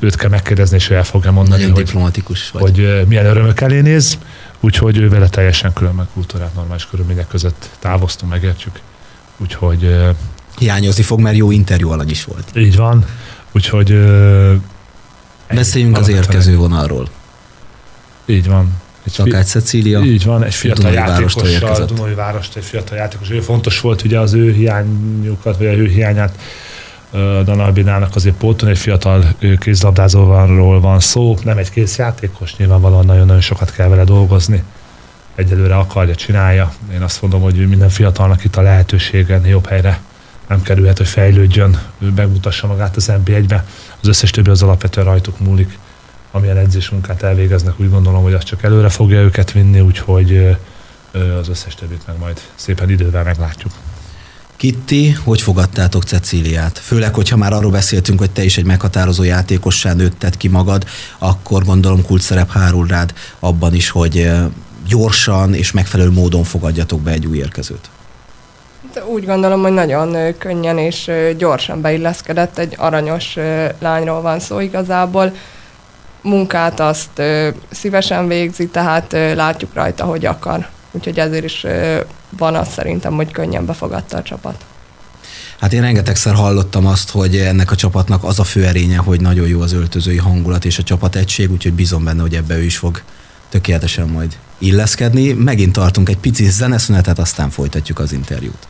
Őt 0.00 0.16
kell 0.16 0.30
megkérdezni, 0.30 0.76
és 0.76 0.90
ő 0.90 0.94
el 0.94 1.04
fogja 1.04 1.32
mondani, 1.32 1.60
Nagyon 1.60 1.74
hogy, 1.74 1.84
diplomatikus 1.84 2.50
vagy. 2.50 2.62
hogy 2.62 3.04
milyen 3.08 3.26
örömök 3.26 3.60
elé 3.60 3.80
néz. 3.80 4.18
Úgyhogy 4.64 4.96
ő 4.96 5.08
vele 5.08 5.28
teljesen 5.28 5.72
különben 5.72 6.08
kultúrát 6.12 6.54
normális 6.54 6.86
körülmények 6.86 7.28
között 7.28 7.70
távoztunk, 7.78 8.32
megértjük. 8.32 8.80
Úgyhogy... 9.36 9.96
Hiányozni 10.58 11.02
fog, 11.02 11.20
mert 11.20 11.36
jó 11.36 11.50
interjú 11.50 11.90
alany 11.90 12.10
is 12.10 12.24
volt. 12.24 12.50
Így 12.56 12.76
van 12.76 13.04
Úgyhogy... 13.54 13.98
Beszéljünk 15.54 15.98
az 15.98 16.08
érkező 16.08 16.56
vonalról. 16.56 17.08
Így 18.26 18.46
van. 18.46 18.72
Egy 19.04 19.12
Szakács 19.12 19.46
Cecília. 19.46 20.00
Így 20.00 20.24
van, 20.24 20.42
egy 20.44 20.54
fiatal 20.54 20.92
játékossal, 20.92 21.84
Dunai 21.84 22.14
Várost, 22.14 22.56
egy 22.56 22.64
fiatal 22.64 22.96
játékos. 22.96 23.30
Ő 23.30 23.40
fontos 23.40 23.80
volt 23.80 24.02
ugye 24.02 24.18
az 24.18 24.32
ő 24.32 24.52
hiányukat, 24.52 25.56
vagy 25.56 25.66
a 25.66 25.72
ő 25.72 25.86
hiányát 25.86 26.38
Danalbinának 27.44 28.14
azért 28.14 28.36
póton 28.36 28.68
egy 28.68 28.78
fiatal 28.78 29.24
kézlabdázóval 29.58 30.80
van 30.80 31.00
szó, 31.00 31.36
nem 31.44 31.58
egy 31.58 31.70
kész 31.70 31.98
játékos, 31.98 32.56
nyilvánvalóan 32.56 33.06
nagyon-nagyon 33.06 33.40
sokat 33.40 33.72
kell 33.72 33.88
vele 33.88 34.04
dolgozni. 34.04 34.62
Egyelőre 35.34 35.76
akarja, 35.76 36.14
csinálja. 36.14 36.72
Én 36.92 37.02
azt 37.02 37.22
mondom, 37.22 37.40
hogy 37.40 37.68
minden 37.68 37.88
fiatalnak 37.88 38.44
itt 38.44 38.56
a 38.56 38.62
lehetőségen 38.62 39.46
jobb 39.46 39.66
helyre 39.66 40.00
nem 40.48 40.62
kerülhet, 40.62 40.96
hogy 40.96 41.08
fejlődjön, 41.08 41.78
megmutassa 42.14 42.66
magát 42.66 42.96
az 42.96 43.12
NB1-be. 43.24 43.64
Az 44.00 44.08
összes 44.08 44.30
többi 44.30 44.50
az 44.50 44.62
alapvetően 44.62 45.06
rajtuk 45.06 45.38
múlik, 45.38 45.78
amilyen 46.30 46.56
edzésmunkát 46.56 47.22
elvégeznek, 47.22 47.80
úgy 47.80 47.90
gondolom, 47.90 48.22
hogy 48.22 48.32
az 48.32 48.44
csak 48.44 48.62
előre 48.62 48.88
fogja 48.88 49.20
őket 49.20 49.52
vinni, 49.52 49.80
úgyhogy 49.80 50.56
az 51.40 51.48
összes 51.48 51.74
többit 51.74 52.06
meg 52.06 52.18
majd 52.18 52.40
szépen 52.54 52.90
idővel 52.90 53.24
meglátjuk. 53.24 53.72
Kitti, 54.56 55.10
hogy 55.10 55.42
fogadtátok 55.42 56.02
Cecíliát? 56.02 56.78
Főleg, 56.78 57.14
hogyha 57.14 57.36
már 57.36 57.52
arról 57.52 57.70
beszéltünk, 57.70 58.18
hogy 58.18 58.30
te 58.30 58.44
is 58.44 58.56
egy 58.56 58.64
meghatározó 58.64 59.22
játékossá 59.22 59.92
nőtted 59.92 60.36
ki 60.36 60.48
magad, 60.48 60.84
akkor 61.18 61.64
gondolom 61.64 62.02
kult 62.02 62.22
szerep 62.22 62.50
hárul 62.50 62.86
rád 62.86 63.14
abban 63.38 63.74
is, 63.74 63.90
hogy 63.90 64.30
gyorsan 64.88 65.54
és 65.54 65.72
megfelelő 65.72 66.10
módon 66.10 66.44
fogadjatok 66.44 67.00
be 67.00 67.10
egy 67.10 67.26
új 67.26 67.36
érkezőt. 67.36 67.88
Úgy 69.06 69.26
gondolom, 69.26 69.62
hogy 69.62 69.72
nagyon 69.72 70.38
könnyen 70.38 70.78
és 70.78 71.10
gyorsan 71.38 71.80
beilleszkedett, 71.80 72.58
egy 72.58 72.74
aranyos 72.78 73.36
lányról 73.78 74.20
van 74.20 74.40
szó 74.40 74.60
igazából. 74.60 75.34
Munkát 76.22 76.80
azt 76.80 77.22
szívesen 77.70 78.28
végzi, 78.28 78.68
tehát 78.68 79.12
látjuk 79.12 79.74
rajta, 79.74 80.04
hogy 80.04 80.26
akar. 80.26 80.68
Úgyhogy 80.94 81.18
ezért 81.18 81.44
is 81.44 81.66
van 82.38 82.54
az 82.54 82.68
szerintem, 82.72 83.14
hogy 83.14 83.30
könnyen 83.30 83.66
befogadta 83.66 84.16
a 84.16 84.22
csapat. 84.22 84.64
Hát 85.60 85.72
én 85.72 85.80
rengetegszer 85.80 86.34
hallottam 86.34 86.86
azt, 86.86 87.10
hogy 87.10 87.36
ennek 87.36 87.70
a 87.70 87.74
csapatnak 87.74 88.24
az 88.24 88.38
a 88.38 88.44
fő 88.44 88.64
erénye, 88.64 88.96
hogy 88.96 89.20
nagyon 89.20 89.48
jó 89.48 89.60
az 89.60 89.72
öltözői 89.72 90.16
hangulat 90.16 90.64
és 90.64 90.78
a 90.78 90.82
csapategység, 90.82 91.50
úgyhogy 91.50 91.72
bízom 91.72 92.04
benne, 92.04 92.20
hogy 92.20 92.34
ebbe 92.34 92.56
ő 92.56 92.62
is 92.62 92.76
fog 92.76 93.02
tökéletesen 93.48 94.08
majd 94.08 94.36
illeszkedni. 94.58 95.32
Megint 95.32 95.72
tartunk 95.72 96.08
egy 96.08 96.16
pici 96.16 96.48
zeneszünetet, 96.48 97.18
aztán 97.18 97.50
folytatjuk 97.50 97.98
az 97.98 98.12
interjút. 98.12 98.68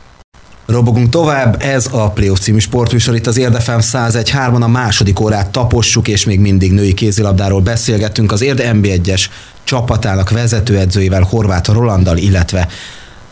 Robogunk 0.65 1.09
tovább, 1.09 1.61
ez 1.61 1.87
a 1.91 2.09
Playoff 2.09 2.39
című 2.39 2.57
sportműsor, 2.57 3.15
itt 3.15 3.27
az 3.27 3.37
Érdefem 3.37 3.79
101.3-on 3.81 4.61
a 4.61 4.67
második 4.67 5.19
órát 5.19 5.49
tapossuk, 5.49 6.07
és 6.07 6.25
még 6.25 6.39
mindig 6.39 6.71
női 6.71 6.93
kézilabdáról 6.93 7.61
beszélgettünk 7.61 8.31
az 8.31 8.41
Érde 8.41 8.71
MB1-es 8.73 9.25
csapatának 9.65 10.29
vezetőedzőivel, 10.29 11.21
Horváth 11.21 11.69
Rolandal, 11.69 12.17
illetve 12.17 12.67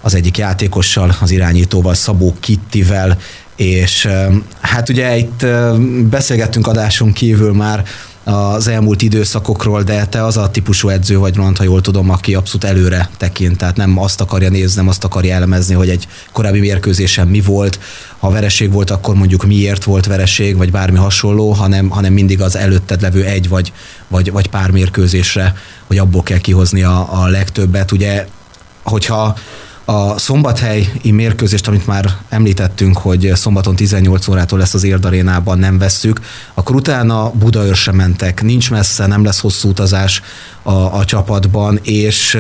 az 0.02 0.16
egyik 0.16 0.38
játékossal, 0.38 1.16
az 1.22 1.32
irányítóval, 1.32 1.94
Szabó 1.94 2.36
Kittivel, 2.40 3.18
és 3.56 4.08
hát 4.62 4.90
ugye 4.90 5.16
itt 5.16 5.46
beszélgettünk 6.10 6.68
adásunk 6.68 7.14
kívül 7.14 7.54
már 7.54 7.84
az 8.24 8.68
elmúlt 8.68 9.02
időszakokról, 9.02 9.84
de 9.84 10.06
te 10.06 10.26
az 10.26 10.38
a 10.38 10.52
típusú 10.52 10.90
edző 10.90 11.18
vagy, 11.18 11.36
Roland, 11.36 11.58
ha 11.58 11.64
jól 11.64 11.82
tudom, 11.82 12.10
aki 12.10 12.36
abszolút 12.36 12.64
előre 12.64 13.10
tekint, 13.18 13.58
tehát 13.58 13.76
nem 13.76 14.00
azt 14.00 14.22
akarja 14.22 14.50
nézni, 14.50 14.76
nem 14.76 14.88
azt 14.88 15.04
akarja 15.04 15.36
elemezni, 15.36 15.74
hogy 15.74 15.90
egy 15.90 16.08
korábbi 16.32 16.60
mérkőzésen 16.60 17.28
mi 17.28 17.42
volt, 17.42 17.80
ha 18.20 18.30
vereség 18.32 18.72
volt, 18.72 18.90
akkor 18.92 19.16
mondjuk 19.16 19.46
miért 19.46 19.84
volt 19.84 20.06
vereség, 20.06 20.58
vagy 20.58 20.72
bármi 20.72 20.98
hasonló, 20.98 21.52
hanem, 21.52 21.90
hanem 21.90 22.14
mindig 22.14 22.42
az 22.42 22.56
előtted 22.56 23.02
levő 23.02 23.24
egy 23.24 23.50
vagy, 23.50 23.74
vagy, 24.08 24.32
vagy 24.32 24.50
pár 24.50 24.72
mérkőzésre, 24.72 25.56
hogy 25.88 25.98
abból 25.98 26.24
kell 26.24 26.40
kihozni 26.40 26.84
a, 26.84 27.22
a 27.22 27.28
legtöbbet. 27.28 27.92
Ugye, 27.92 28.28
hogyha 28.84 29.38
a 29.86 30.18
szombathelyi 30.18 31.12
mérkőzést, 31.12 31.68
amit 31.68 31.88
már 31.88 32.10
említettünk, 32.30 32.98
hogy 32.98 33.32
szombaton 33.36 33.76
18 33.76 34.28
órától 34.28 34.60
lesz 34.60 34.74
az 34.74 34.84
Érdarénában, 34.84 35.60
nem 35.60 35.78
vesszük, 35.78 36.20
akkor 36.54 36.76
utána 36.76 37.32
Budaörsre 37.32 37.92
mentek, 37.92 38.42
nincs 38.42 38.72
messze, 38.72 39.06
nem 39.08 39.24
lesz 39.24 39.40
hosszú 39.40 39.70
utazás 39.70 40.22
a, 40.62 40.72
a 40.72 41.06
csapatban, 41.06 41.80
és 41.84 42.38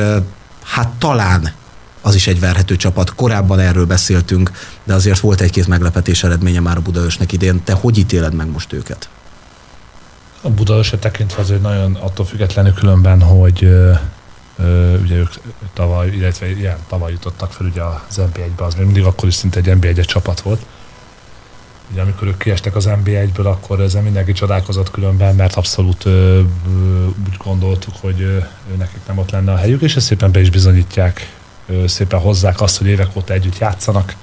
hát 0.64 0.88
talán 0.88 1.54
az 2.02 2.16
is 2.16 2.28
egy 2.28 2.40
verhető 2.40 2.76
csapat. 2.76 3.16
Korábban 3.16 3.60
erről 3.60 3.86
beszéltünk, 3.86 4.52
de 4.84 4.94
azért 4.94 5.20
volt 5.20 5.42
egy-két 5.42 5.68
meglepetés 5.68 6.24
eredménye 6.24 6.60
már 6.60 6.78
a 6.78 6.82
Budaörsnek 6.82 7.32
idén. 7.32 7.64
Te 7.64 7.74
hogy 7.74 7.98
ítéled 7.98 8.34
meg 8.34 8.52
most 8.52 8.74
őket? 8.74 9.10
A 10.42 10.50
Budaörsre 10.50 10.98
tekintve 10.98 11.42
azért 11.42 11.62
nagyon 11.62 11.96
attól 11.96 12.26
függetlenül 12.26 12.74
különben, 12.74 13.22
hogy 13.22 13.70
ugye 15.02 15.16
ők 15.16 15.32
tavaly, 15.74 16.10
illetve 16.10 16.52
ilyen 16.52 16.78
tavaly 16.88 17.12
jutottak 17.12 17.52
fel 17.52 17.68
ugye 17.68 17.82
az 17.82 18.22
NB1-be, 18.34 18.64
az 18.64 18.76
még 18.76 18.86
mindig 18.86 19.04
akkor 19.04 19.28
is 19.28 19.36
szinte 19.36 19.60
egy 19.60 19.78
NB1 19.80 20.06
csapat 20.06 20.42
volt. 20.42 20.66
Ugye 21.92 22.02
amikor 22.02 22.28
ők 22.28 22.38
kiestek 22.38 22.76
az 22.76 22.90
NB1-ből, 22.90 23.46
akkor 23.46 23.80
ezzel 23.80 24.02
mindenki 24.02 24.32
csodálkozott 24.32 24.92
különben, 24.92 25.36
mert 25.36 25.56
abszolút 25.56 26.06
ö, 26.06 26.40
úgy 27.28 27.38
gondoltuk, 27.38 27.94
hogy 28.02 28.22
ö, 28.22 28.38
nekik 28.78 29.00
nem 29.08 29.18
ott 29.18 29.32
lenne 29.32 29.52
a 29.52 29.58
helyük, 29.58 29.82
és 29.82 29.96
ezt 29.96 30.06
szépen 30.06 30.32
be 30.32 30.40
is 30.40 30.50
bizonyítják, 30.50 31.34
ö, 31.68 31.88
szépen 31.88 32.20
hozzák 32.20 32.62
azt, 32.62 32.78
hogy 32.78 32.88
évek 32.88 33.16
óta 33.16 33.34
együtt 33.34 33.58
játszanak. 33.58 34.16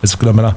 Ez 0.00 0.14
különben 0.14 0.44
a 0.44 0.56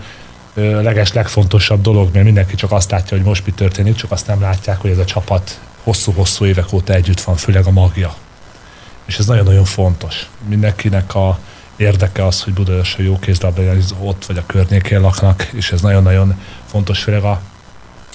leges, 0.81 1.13
legfontosabb 1.13 1.81
dolog, 1.81 2.09
mert 2.13 2.25
mindenki 2.25 2.55
csak 2.55 2.71
azt 2.71 2.91
látja, 2.91 3.17
hogy 3.17 3.25
most 3.25 3.45
mi 3.45 3.51
történik, 3.51 3.95
csak 3.95 4.11
azt 4.11 4.27
nem 4.27 4.41
látják, 4.41 4.81
hogy 4.81 4.89
ez 4.89 4.97
a 4.97 5.05
csapat 5.05 5.59
hosszú-hosszú 5.83 6.45
évek 6.45 6.73
óta 6.73 6.93
együtt 6.93 7.21
van, 7.21 7.35
főleg 7.35 7.65
a 7.65 7.71
magja 7.71 8.15
és 9.09 9.17
ez 9.17 9.25
nagyon-nagyon 9.25 9.63
fontos. 9.63 10.29
Mindenkinek 10.47 11.15
a 11.15 11.39
érdeke 11.75 12.25
az, 12.25 12.43
hogy 12.43 12.53
Budaörsön 12.53 13.05
jó 13.05 13.19
kézlabdában 13.19 13.83
ott 14.01 14.25
vagy 14.25 14.37
a 14.37 14.43
környékén 14.45 15.01
laknak, 15.01 15.43
és 15.43 15.71
ez 15.71 15.81
nagyon-nagyon 15.81 16.35
fontos, 16.65 17.03
főleg 17.03 17.23
a 17.23 17.41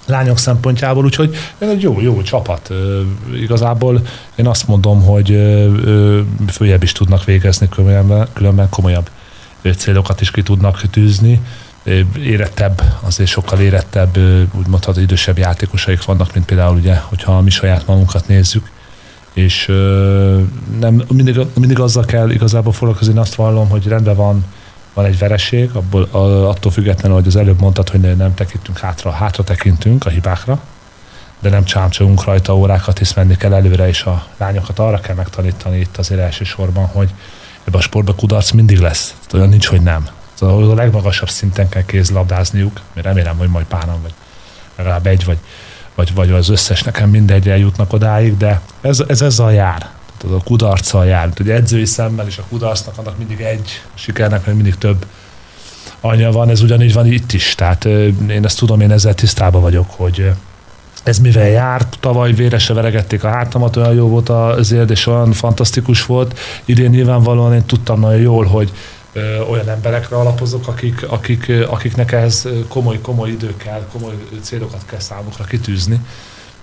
lányok 0.06 0.38
szempontjából, 0.38 1.04
úgyhogy 1.04 1.36
ez 1.58 1.68
egy 1.68 1.82
jó, 1.82 2.00
jó 2.00 2.22
csapat. 2.22 2.70
Igazából 3.34 4.06
én 4.34 4.46
azt 4.46 4.66
mondom, 4.66 5.02
hogy 5.02 5.26
följebb 6.48 6.82
is 6.82 6.92
tudnak 6.92 7.24
végezni, 7.24 7.68
különben, 7.68 8.28
különben 8.32 8.68
komolyabb 8.68 9.10
célokat 9.76 10.20
is 10.20 10.30
ki 10.30 10.42
tudnak 10.42 10.80
tűzni. 10.90 11.40
Érettebb, 12.18 12.82
azért 13.00 13.30
sokkal 13.30 13.60
érettebb, 13.60 14.16
úgy 14.52 14.66
mondható 14.66 15.00
idősebb 15.00 15.38
játékosaik 15.38 16.04
vannak, 16.04 16.34
mint 16.34 16.46
például 16.46 16.76
ugye, 16.76 16.96
hogyha 16.96 17.40
mi 17.40 17.50
saját 17.50 17.86
magunkat 17.86 18.28
nézzük 18.28 18.70
és 19.34 19.66
nem, 20.80 21.02
mindig, 21.12 21.40
mindig 21.54 21.78
azzal 21.78 22.04
kell 22.04 22.30
igazából 22.30 22.72
foglalkozni, 22.72 23.12
én 23.12 23.18
azt 23.18 23.34
vallom, 23.34 23.68
hogy 23.68 23.86
rendben 23.86 24.16
van, 24.16 24.44
van 24.94 25.04
egy 25.04 25.18
vereség, 25.18 25.70
abból, 25.72 26.02
attól 26.46 26.72
függetlenül, 26.72 27.16
hogy 27.16 27.26
az 27.26 27.36
előbb 27.36 27.60
mondtad, 27.60 27.88
hogy 27.88 28.00
nem 28.00 28.34
tekintünk 28.34 28.78
hátra, 28.78 29.10
hátra 29.10 29.44
tekintünk 29.44 30.06
a 30.06 30.08
hibákra, 30.08 30.60
de 31.40 31.48
nem 31.50 31.64
csámcsolunk 31.64 32.24
rajta 32.24 32.56
órákat, 32.56 32.98
hisz 32.98 33.14
menni 33.14 33.36
kell 33.36 33.54
előre, 33.54 33.88
és 33.88 34.02
a 34.02 34.26
lányokat 34.36 34.78
arra 34.78 35.00
kell 35.00 35.14
megtanítani 35.14 35.78
itt 35.78 35.96
azért 35.96 36.20
elsősorban, 36.20 36.86
hogy 36.86 37.10
ebben 37.64 37.80
a 37.80 37.82
sportban 37.82 38.16
kudarc 38.16 38.50
mindig 38.50 38.78
lesz. 38.78 39.06
Tehát 39.08 39.32
olyan 39.32 39.48
nincs, 39.48 39.66
hogy 39.66 39.82
nem. 39.82 40.06
Szóval 40.34 40.70
a 40.70 40.74
legmagasabb 40.74 41.28
szinten 41.28 41.68
kell 41.68 41.84
kézlabdázniuk, 41.84 42.80
mert 42.92 43.06
remélem, 43.06 43.36
hogy 43.36 43.48
majd 43.48 43.66
páran 43.66 44.02
vagy 44.02 44.14
legalább 44.76 45.06
egy 45.06 45.24
vagy 45.24 45.38
vagy, 45.94 46.14
vagy 46.14 46.30
az 46.30 46.48
összes, 46.48 46.82
nekem 46.82 47.10
mindegy 47.10 47.48
eljutnak 47.48 47.92
odáig, 47.92 48.36
de 48.36 48.60
ez, 48.80 49.02
ez 49.08 49.22
ezzel 49.22 49.52
jár. 49.52 49.90
Tehát 50.18 50.36
a 50.36 50.44
kudarccal 50.44 51.06
jár. 51.06 51.30
Ugye 51.40 51.54
edzői 51.54 51.84
szemmel 51.84 52.26
és 52.26 52.38
a 52.38 52.44
kudarcnak 52.48 52.98
annak 52.98 53.18
mindig 53.18 53.40
egy, 53.40 53.82
a 53.94 53.98
sikernek 53.98 54.46
meg 54.46 54.54
mindig 54.54 54.74
több 54.74 55.06
anya 56.00 56.32
van, 56.32 56.48
ez 56.48 56.62
ugyanígy 56.62 56.92
van 56.92 57.06
itt 57.06 57.32
is. 57.32 57.54
Tehát 57.54 57.84
én 58.28 58.40
ezt 58.44 58.58
tudom, 58.58 58.80
én 58.80 58.90
ezzel 58.90 59.14
tisztában 59.14 59.60
vagyok, 59.60 59.86
hogy 59.90 60.30
ez 61.04 61.18
mivel 61.18 61.48
járt, 61.48 61.96
tavaly 62.00 62.32
vérese 62.32 62.74
veregették 62.74 63.24
a 63.24 63.28
hátamat, 63.28 63.76
olyan 63.76 63.94
jó 63.94 64.08
volt 64.08 64.28
az 64.28 64.72
érd, 64.72 64.90
és 64.90 65.06
olyan 65.06 65.32
fantasztikus 65.32 66.06
volt. 66.06 66.38
Idén 66.64 66.90
nyilvánvalóan 66.90 67.54
én 67.54 67.64
tudtam 67.64 68.00
nagyon 68.00 68.20
jól, 68.20 68.44
hogy 68.44 68.72
olyan 69.48 69.68
emberekre 69.68 70.16
alapozok, 70.16 70.68
akik, 70.68 71.08
akik, 71.08 71.52
akiknek 71.68 72.12
ehhez 72.12 72.48
komoly, 72.68 73.00
komoly 73.00 73.30
idő 73.30 73.56
kell, 73.56 73.86
komoly 73.92 74.14
célokat 74.42 74.82
kell 74.86 75.00
számukra 75.00 75.44
kitűzni. 75.44 76.00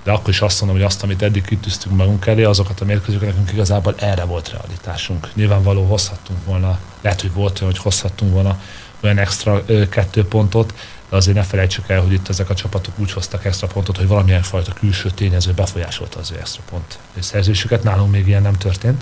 De 0.03 0.11
akkor 0.11 0.29
is 0.29 0.41
azt 0.41 0.59
mondom, 0.59 0.77
hogy 0.77 0.87
azt, 0.87 1.03
amit 1.03 1.21
eddig 1.21 1.43
kitűztünk 1.43 1.95
magunk 1.95 2.25
elé, 2.25 2.43
azokat 2.43 2.81
a 2.81 2.85
mérkőzőket 2.85 3.27
nekünk 3.27 3.51
igazából 3.51 3.95
erre 3.97 4.23
volt 4.23 4.49
realitásunk. 4.49 5.29
Nyilvánvaló 5.33 5.85
hozhattunk 5.85 6.45
volna, 6.45 6.79
lehet, 7.01 7.21
hogy 7.21 7.33
volt 7.33 7.61
olyan, 7.61 7.73
hogy 7.73 7.83
hozhattunk 7.83 8.33
volna 8.33 8.59
olyan 9.03 9.17
extra 9.17 9.63
kettő 9.89 10.25
pontot, 10.25 10.73
de 11.09 11.15
azért 11.15 11.37
ne 11.37 11.43
felejtsük 11.43 11.89
el, 11.89 12.01
hogy 12.01 12.11
itt 12.11 12.29
ezek 12.29 12.49
a 12.49 12.53
csapatok 12.53 12.99
úgy 12.99 13.11
hoztak 13.11 13.45
extra 13.45 13.67
pontot, 13.67 13.97
hogy 13.97 14.07
valamilyen 14.07 14.41
fajta 14.41 14.73
külső 14.73 15.09
tényező 15.09 15.51
befolyásolta 15.51 16.19
az 16.19 16.31
ő 16.31 16.37
extra 16.39 16.61
pont 16.69 16.97
szerzésüket. 17.19 17.83
Nálunk 17.83 18.11
még 18.11 18.27
ilyen 18.27 18.41
nem 18.41 18.57
történt. 18.57 19.01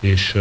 És 0.00 0.38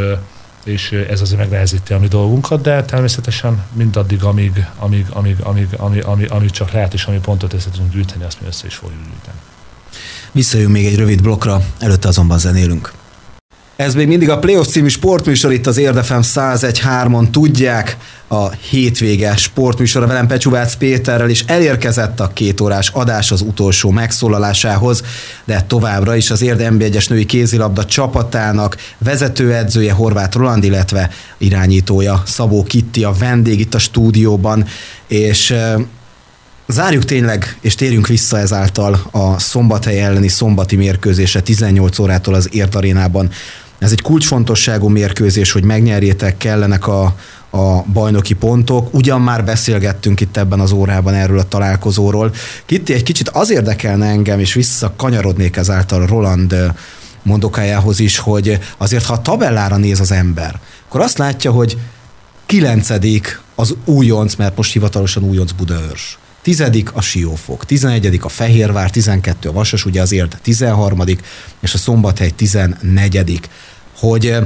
és 0.63 0.91
ez 0.91 1.21
azért 1.21 1.39
megnehezíti 1.39 1.93
a 1.93 1.99
mi 1.99 2.07
dolgunkat, 2.07 2.61
de 2.61 2.83
természetesen 2.83 3.63
mindaddig, 3.73 4.23
amíg, 4.23 4.65
amíg, 4.77 5.05
amíg, 5.09 5.35
amíg, 5.39 5.67
amíg, 5.77 6.03
amíg, 6.03 6.31
amíg 6.31 6.49
csak 6.49 6.71
lehet, 6.71 6.93
és 6.93 7.05
ami 7.05 7.19
pontot 7.19 7.53
össze 7.53 7.69
tudunk 7.69 7.91
gyűjteni, 7.91 8.23
azt 8.23 8.41
mi 8.41 8.47
össze 8.47 8.67
is 8.67 8.75
fogjuk 8.75 8.99
gyűjteni. 8.99 9.37
Visszajön 10.31 10.71
még 10.71 10.85
egy 10.85 10.95
rövid 10.95 11.21
blokkra, 11.21 11.61
előtte 11.79 12.07
azonban 12.07 12.39
zenélünk. 12.39 12.93
Ez 13.79 13.95
még 13.95 14.07
mindig 14.07 14.29
a 14.29 14.39
Playoff 14.39 14.67
című 14.67 14.87
sportműsor 14.87 15.51
itt 15.51 15.67
az 15.67 15.77
Érdefem 15.77 16.21
101.3-on 16.23 17.29
tudják. 17.29 17.97
A 18.27 18.49
hétvége 18.49 19.35
sportműsora 19.35 20.07
velem 20.07 20.27
Pecsuvác 20.27 20.75
Péterrel 20.75 21.29
is 21.29 21.43
elérkezett 21.47 22.19
a 22.19 22.31
két 22.33 22.61
órás 22.61 22.89
adás 22.89 23.31
az 23.31 23.41
utolsó 23.41 23.89
megszólalásához, 23.89 25.03
de 25.45 25.61
továbbra 25.61 26.15
is 26.15 26.31
az 26.31 26.41
Érde 26.41 26.69
NB1-es 26.71 27.09
női 27.09 27.25
kézilabda 27.25 27.85
csapatának 27.85 28.77
vezetőedzője 28.97 29.93
Horváth 29.93 30.37
Roland, 30.37 30.63
illetve 30.63 31.09
irányítója 31.37 32.23
Szabó 32.25 32.63
Kitti 32.63 33.03
a 33.03 33.13
vendég 33.19 33.59
itt 33.59 33.73
a 33.73 33.79
stúdióban, 33.79 34.65
és 35.07 35.55
Zárjuk 36.71 37.05
tényleg, 37.05 37.57
és 37.61 37.75
térjünk 37.75 38.07
vissza 38.07 38.37
ezáltal 38.37 38.99
a 39.11 39.39
szombathely 39.39 40.01
elleni 40.01 40.27
szombati 40.27 40.75
mérkőzése 40.75 41.41
18 41.41 41.99
órától 41.99 42.33
az 42.33 42.49
Ért 42.51 42.75
arénában. 42.75 43.29
Ez 43.79 43.91
egy 43.91 44.01
kulcsfontosságú 44.01 44.87
mérkőzés, 44.87 45.51
hogy 45.51 45.63
megnyerjétek, 45.63 46.37
kellenek 46.37 46.87
a, 46.87 47.15
a 47.49 47.81
bajnoki 47.93 48.33
pontok. 48.33 48.93
Ugyan 48.93 49.21
már 49.21 49.45
beszélgettünk 49.45 50.21
itt 50.21 50.37
ebben 50.37 50.59
az 50.59 50.71
órában 50.71 51.13
erről 51.13 51.39
a 51.39 51.47
találkozóról. 51.47 52.33
Kitti, 52.65 52.93
egy 52.93 53.03
kicsit 53.03 53.29
az 53.29 53.49
érdekelne 53.51 54.05
engem, 54.05 54.39
és 54.39 54.53
visszakanyarodnék 54.53 55.55
ezáltal 55.55 56.05
Roland 56.05 56.55
mondokájához 57.23 57.99
is, 57.99 58.17
hogy 58.17 58.59
azért, 58.77 59.05
ha 59.05 59.13
a 59.13 59.21
tabellára 59.21 59.77
néz 59.77 59.99
az 59.99 60.11
ember, 60.11 60.59
akkor 60.87 61.01
azt 61.01 61.17
látja, 61.17 61.51
hogy 61.51 61.77
kilencedik 62.45 63.41
az 63.55 63.75
újonc, 63.85 64.35
mert 64.35 64.55
most 64.55 64.73
hivatalosan 64.73 65.23
újonc 65.23 65.51
Budaörs. 65.51 66.17
Tizedik 66.49 66.93
a 66.93 67.01
Siófok, 67.01 67.65
tizenegyedik 67.65 68.25
a 68.25 68.29
Fehérvár, 68.29 68.89
tizenkettő 68.89 69.49
a 69.49 69.51
Vasas, 69.51 69.85
ugye 69.85 70.01
azért 70.01 70.39
tizenharmadik, 70.41 71.21
és 71.59 71.73
a 71.73 71.77
Szombathely 71.77 72.29
tizennegyedik. 72.29 73.49
Hogy 73.97 74.37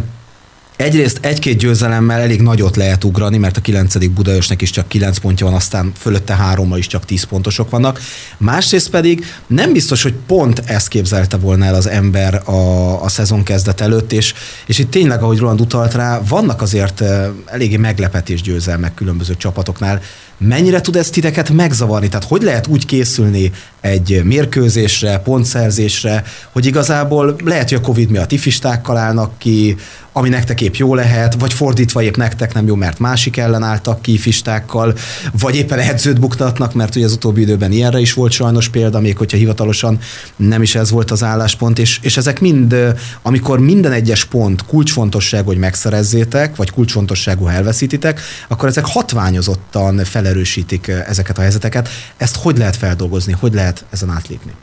Egyrészt 0.75 1.17
egy-két 1.21 1.57
győzelemmel 1.57 2.19
elég 2.19 2.41
nagyot 2.41 2.75
lehet 2.75 3.03
ugrani, 3.03 3.37
mert 3.37 3.57
a 3.57 3.61
9. 3.61 4.07
Budaörsnek 4.07 4.61
is 4.61 4.69
csak 4.69 4.87
9 4.87 5.17
pontja 5.17 5.45
van, 5.45 5.55
aztán 5.55 5.91
fölötte 5.97 6.35
hárommal 6.35 6.77
is 6.77 6.87
csak 6.87 7.05
10 7.05 7.23
pontosok 7.23 7.69
vannak. 7.69 7.99
Másrészt 8.37 8.89
pedig 8.89 9.25
nem 9.47 9.73
biztos, 9.73 10.03
hogy 10.03 10.13
pont 10.27 10.59
ezt 10.65 10.87
képzelte 10.87 11.37
volna 11.37 11.65
el 11.65 11.75
az 11.75 11.87
ember 11.87 12.41
a, 12.45 13.03
a 13.03 13.09
szezon 13.09 13.43
kezdet 13.43 13.81
előtt, 13.81 14.11
és, 14.11 14.33
és 14.65 14.79
itt 14.79 14.91
tényleg, 14.91 15.23
ahogy 15.23 15.37
Roland 15.37 15.61
utalt 15.61 15.93
rá, 15.93 16.21
vannak 16.27 16.61
azért 16.61 17.03
eléggé 17.45 17.77
meglepetés 17.77 18.41
győzelmek 18.41 18.93
különböző 18.93 19.35
csapatoknál. 19.37 20.01
Mennyire 20.38 20.81
tud 20.81 20.95
ez 20.95 21.09
titeket 21.09 21.49
megzavarni? 21.49 22.07
Tehát 22.07 22.27
hogy 22.27 22.41
lehet 22.41 22.67
úgy 22.67 22.86
készülni 22.86 23.51
egy 23.84 24.21
mérkőzésre, 24.23 25.17
pontszerzésre, 25.17 26.23
hogy 26.51 26.65
igazából 26.65 27.36
lehet, 27.43 27.69
hogy 27.69 27.77
a 27.77 27.81
Covid 27.81 28.09
miatt 28.09 28.31
ifistákkal 28.31 28.97
állnak 28.97 29.38
ki, 29.38 29.75
ami 30.13 30.29
nektek 30.29 30.61
épp 30.61 30.73
jó 30.73 30.95
lehet, 30.95 31.36
vagy 31.39 31.53
fordítva 31.53 32.01
épp 32.01 32.15
nektek 32.15 32.53
nem 32.53 32.65
jó, 32.65 32.75
mert 32.75 32.99
másik 32.99 33.38
ellen 33.38 33.63
álltak 33.63 34.01
ki 34.01 34.17
fistákkal, 34.17 34.95
vagy 35.39 35.55
éppen 35.55 35.79
edzőt 35.79 36.19
buktatnak, 36.19 36.73
mert 36.73 36.95
ugye 36.95 37.05
az 37.05 37.13
utóbbi 37.13 37.41
időben 37.41 37.71
ilyenre 37.71 37.99
is 37.99 38.13
volt 38.13 38.31
sajnos 38.31 38.69
példa, 38.69 38.99
még 38.99 39.17
hogyha 39.17 39.38
hivatalosan 39.38 39.99
nem 40.36 40.61
is 40.61 40.75
ez 40.75 40.91
volt 40.91 41.11
az 41.11 41.23
álláspont, 41.23 41.79
és, 41.79 41.99
és 42.01 42.17
ezek 42.17 42.39
mind, 42.39 42.75
amikor 43.21 43.59
minden 43.59 43.91
egyes 43.91 44.25
pont 44.25 44.65
kulcsfontosság, 44.65 45.45
hogy 45.45 45.57
megszerezzétek, 45.57 46.55
vagy 46.55 46.71
kulcsfontosságú, 46.71 47.43
ha 47.43 47.51
elveszítitek, 47.51 48.21
akkor 48.47 48.69
ezek 48.69 48.86
hatványozottan 48.86 50.03
felerősítik 50.03 50.88
ezeket 50.88 51.38
a 51.38 51.41
helyzeteket. 51.41 51.89
Ezt 52.17 52.36
hogy 52.36 52.57
lehet 52.57 52.75
feldolgozni, 52.75 53.36
hogy 53.39 53.53
lehet 53.53 53.72
ezen 53.89 54.09
átlépni? 54.09 54.53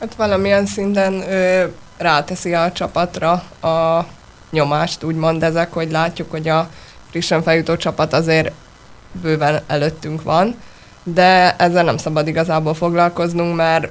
Hát 0.00 0.14
valamilyen 0.14 0.66
szinten 0.66 1.30
ö, 1.30 1.66
ráteszi 1.96 2.54
a 2.54 2.72
csapatra 2.72 3.32
a 3.60 4.06
nyomást, 4.50 5.04
úgymond 5.04 5.42
ezek, 5.42 5.72
hogy 5.72 5.90
látjuk, 5.90 6.30
hogy 6.30 6.48
a 6.48 6.68
frissen 7.10 7.42
feljutó 7.42 7.76
csapat 7.76 8.12
azért 8.12 8.52
bőven 9.12 9.62
előttünk 9.66 10.22
van, 10.22 10.54
de 11.02 11.56
ezzel 11.56 11.84
nem 11.84 11.96
szabad 11.96 12.28
igazából 12.28 12.74
foglalkoznunk, 12.74 13.56
mert 13.56 13.88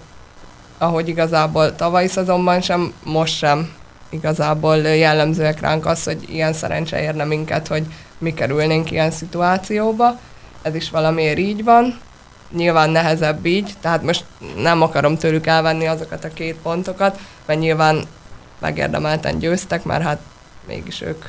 ahogy 0.77 1.07
igazából 1.07 1.75
tavalyi 1.75 2.07
szezonban 2.07 2.61
sem, 2.61 2.93
most 3.03 3.37
sem 3.37 3.71
igazából 4.09 4.77
jellemzőek 4.77 5.59
ránk 5.59 5.85
az, 5.85 6.03
hogy 6.03 6.29
ilyen 6.29 6.53
szerencse 6.53 7.01
érne 7.01 7.23
minket, 7.23 7.67
hogy 7.67 7.85
mi 8.17 8.33
kerülnénk 8.33 8.91
ilyen 8.91 9.11
szituációba. 9.11 10.19
Ez 10.61 10.75
is 10.75 10.89
valamiért 10.89 11.37
így 11.37 11.63
van. 11.63 11.99
Nyilván 12.51 12.89
nehezebb 12.89 13.45
így, 13.45 13.73
tehát 13.81 14.03
most 14.03 14.25
nem 14.55 14.81
akarom 14.81 15.17
tőlük 15.17 15.47
elvenni 15.47 15.87
azokat 15.87 16.23
a 16.23 16.33
két 16.33 16.55
pontokat, 16.55 17.19
mert 17.45 17.59
nyilván 17.59 18.03
megérdemelten 18.59 19.39
győztek, 19.39 19.83
mert 19.83 20.03
hát 20.03 20.19
mégis 20.67 21.01
ők 21.01 21.25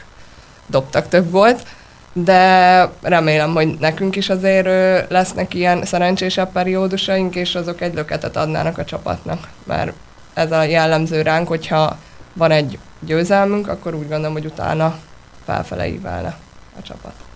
dobtak 0.67 1.09
több 1.09 1.31
volt, 1.31 1.67
de 2.13 2.91
remélem, 3.03 3.55
hogy 3.55 3.79
nekünk 3.79 4.17
is 4.17 4.29
azért 4.29 4.67
lesznek 5.11 5.55
ilyen 5.55 5.85
szerencsésebb 5.85 6.53
periódusaink, 6.53 7.35
és 7.35 7.55
azok 7.55 7.81
egy 7.81 7.95
löketet 7.95 8.37
adnának 8.37 8.79
a 8.79 8.85
csapatnak, 8.85 9.49
mert 9.65 9.93
ez 10.35 10.53
a 10.53 10.63
jellemző 10.63 11.23
ránk, 11.23 11.49
hogyha 11.49 11.99
van 12.33 12.51
egy 12.51 12.79
győzelmünk, 13.01 13.69
akkor 13.69 13.95
úgy 13.95 14.09
gondolom, 14.09 14.33
hogy 14.33 14.47
utána 14.47 14.99
felfele 15.45 16.37
a 16.79 16.83
csapat. 16.83 17.28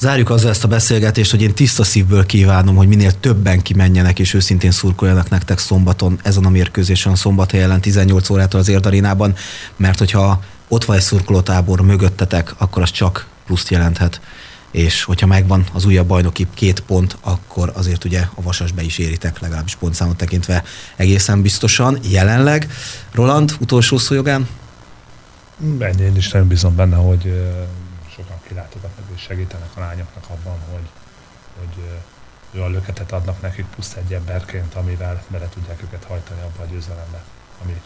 Zárjuk 0.00 0.30
azzal 0.30 0.50
ezt 0.50 0.64
a 0.64 0.68
beszélgetést, 0.68 1.30
hogy 1.30 1.42
én 1.42 1.54
tiszta 1.54 1.84
szívből 1.84 2.26
kívánom, 2.26 2.76
hogy 2.76 2.88
minél 2.88 3.20
többen 3.20 3.62
kimenjenek 3.62 4.18
és 4.18 4.34
őszintén 4.34 4.70
szurkoljanak 4.70 5.28
nektek 5.28 5.58
szombaton, 5.58 6.18
ezen 6.22 6.44
a 6.44 6.48
mérkőzésen, 6.48 7.14
szombathely 7.14 7.62
ellen 7.62 7.80
18 7.80 8.30
órától 8.30 8.60
az 8.60 8.68
Érdarénában, 8.68 9.34
mert 9.76 9.98
hogyha 9.98 10.42
ott 10.68 10.84
van 10.84 10.96
egy 10.96 11.02
szurkolótábor 11.02 11.80
mögöttetek, 11.80 12.54
akkor 12.58 12.82
az 12.82 12.90
csak 12.90 13.26
pluszt 13.46 13.70
jelenthet 13.70 14.20
és 14.70 15.02
hogyha 15.02 15.26
megvan 15.26 15.66
az 15.72 15.84
újabb 15.84 16.06
bajnoki 16.06 16.46
két 16.54 16.80
pont, 16.80 17.16
akkor 17.20 17.72
azért 17.74 18.04
ugye 18.04 18.20
a 18.34 18.42
Vasas 18.42 18.72
be 18.72 18.82
is 18.82 18.98
éritek, 18.98 19.40
legalábbis 19.40 19.74
pontszámot 19.74 20.16
tekintve 20.16 20.62
egészen 20.96 21.42
biztosan. 21.42 21.98
Jelenleg, 22.10 22.72
Roland, 23.12 23.56
utolsó 23.60 23.98
szó 23.98 24.14
jogán? 24.14 24.48
Ennyi, 25.78 26.02
én 26.02 26.16
is 26.16 26.30
nagyon 26.30 26.48
bízom 26.48 26.76
benne, 26.76 26.96
hogy 26.96 27.22
sokan 28.16 28.36
kilátogatnak 28.48 28.97
segítenek 29.18 29.70
a 29.74 29.80
lányoknak 29.80 30.24
abban, 30.28 30.58
hogy, 30.70 30.88
hogy 31.58 31.84
olyan 32.54 32.70
löketet 32.72 33.12
adnak 33.12 33.40
nekik 33.40 33.64
plusz 33.74 33.94
egy 33.94 34.12
emberként, 34.12 34.74
amivel 34.74 35.22
bele 35.28 35.48
tudják 35.48 35.82
őket 35.82 36.04
hajtani 36.04 36.40
abba 36.40 36.62
a 36.62 36.66
győzelembe, 36.70 37.22
ami, 37.62 37.80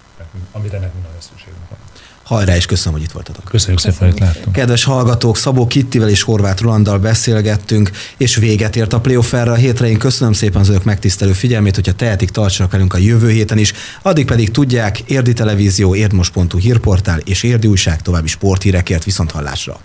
amire 0.52 0.78
nekünk 0.78 1.02
nagyon 1.02 1.20
szükségünk 1.20 1.68
van. 1.68 1.78
Hajrá, 2.22 2.56
és 2.56 2.66
köszönöm, 2.66 2.92
hogy 2.92 3.02
itt 3.02 3.12
voltatok. 3.12 3.44
Köszönjük 3.44 3.80
szépen, 3.80 4.10
hogy 4.10 4.20
láttunk. 4.20 4.52
Kedves 4.56 4.84
hallgatók, 4.84 5.36
Szabó 5.36 5.66
Kittivel 5.66 6.08
és 6.08 6.22
Horváth 6.22 6.62
Rolanddal 6.62 6.98
beszélgettünk, 6.98 7.90
és 8.16 8.36
véget 8.36 8.76
ért 8.76 8.92
a 8.92 9.00
playoff 9.00 9.32
erre 9.32 9.50
a 9.50 9.54
hétre. 9.54 9.88
Én 9.88 9.98
köszönöm 9.98 10.32
szépen 10.32 10.60
az 10.60 10.68
önök 10.68 10.84
megtisztelő 10.84 11.32
figyelmét, 11.32 11.74
hogyha 11.74 11.92
tehetik, 11.92 12.30
tartsanak 12.30 12.72
velünk 12.72 12.94
a 12.94 12.98
jövő 12.98 13.30
héten 13.30 13.58
is. 13.58 13.72
Addig 14.02 14.26
pedig 14.26 14.50
tudják, 14.50 15.00
Érdi 15.00 15.32
Televízió, 15.32 15.94
érdmos.hu 15.94 16.58
hírportál 16.58 17.18
és 17.18 17.42
Érdi 17.42 17.66
Újság 17.66 18.02
további 18.02 18.28
sporthírekért 18.28 19.04
viszont 19.04 19.30
hallásra. 19.30 19.80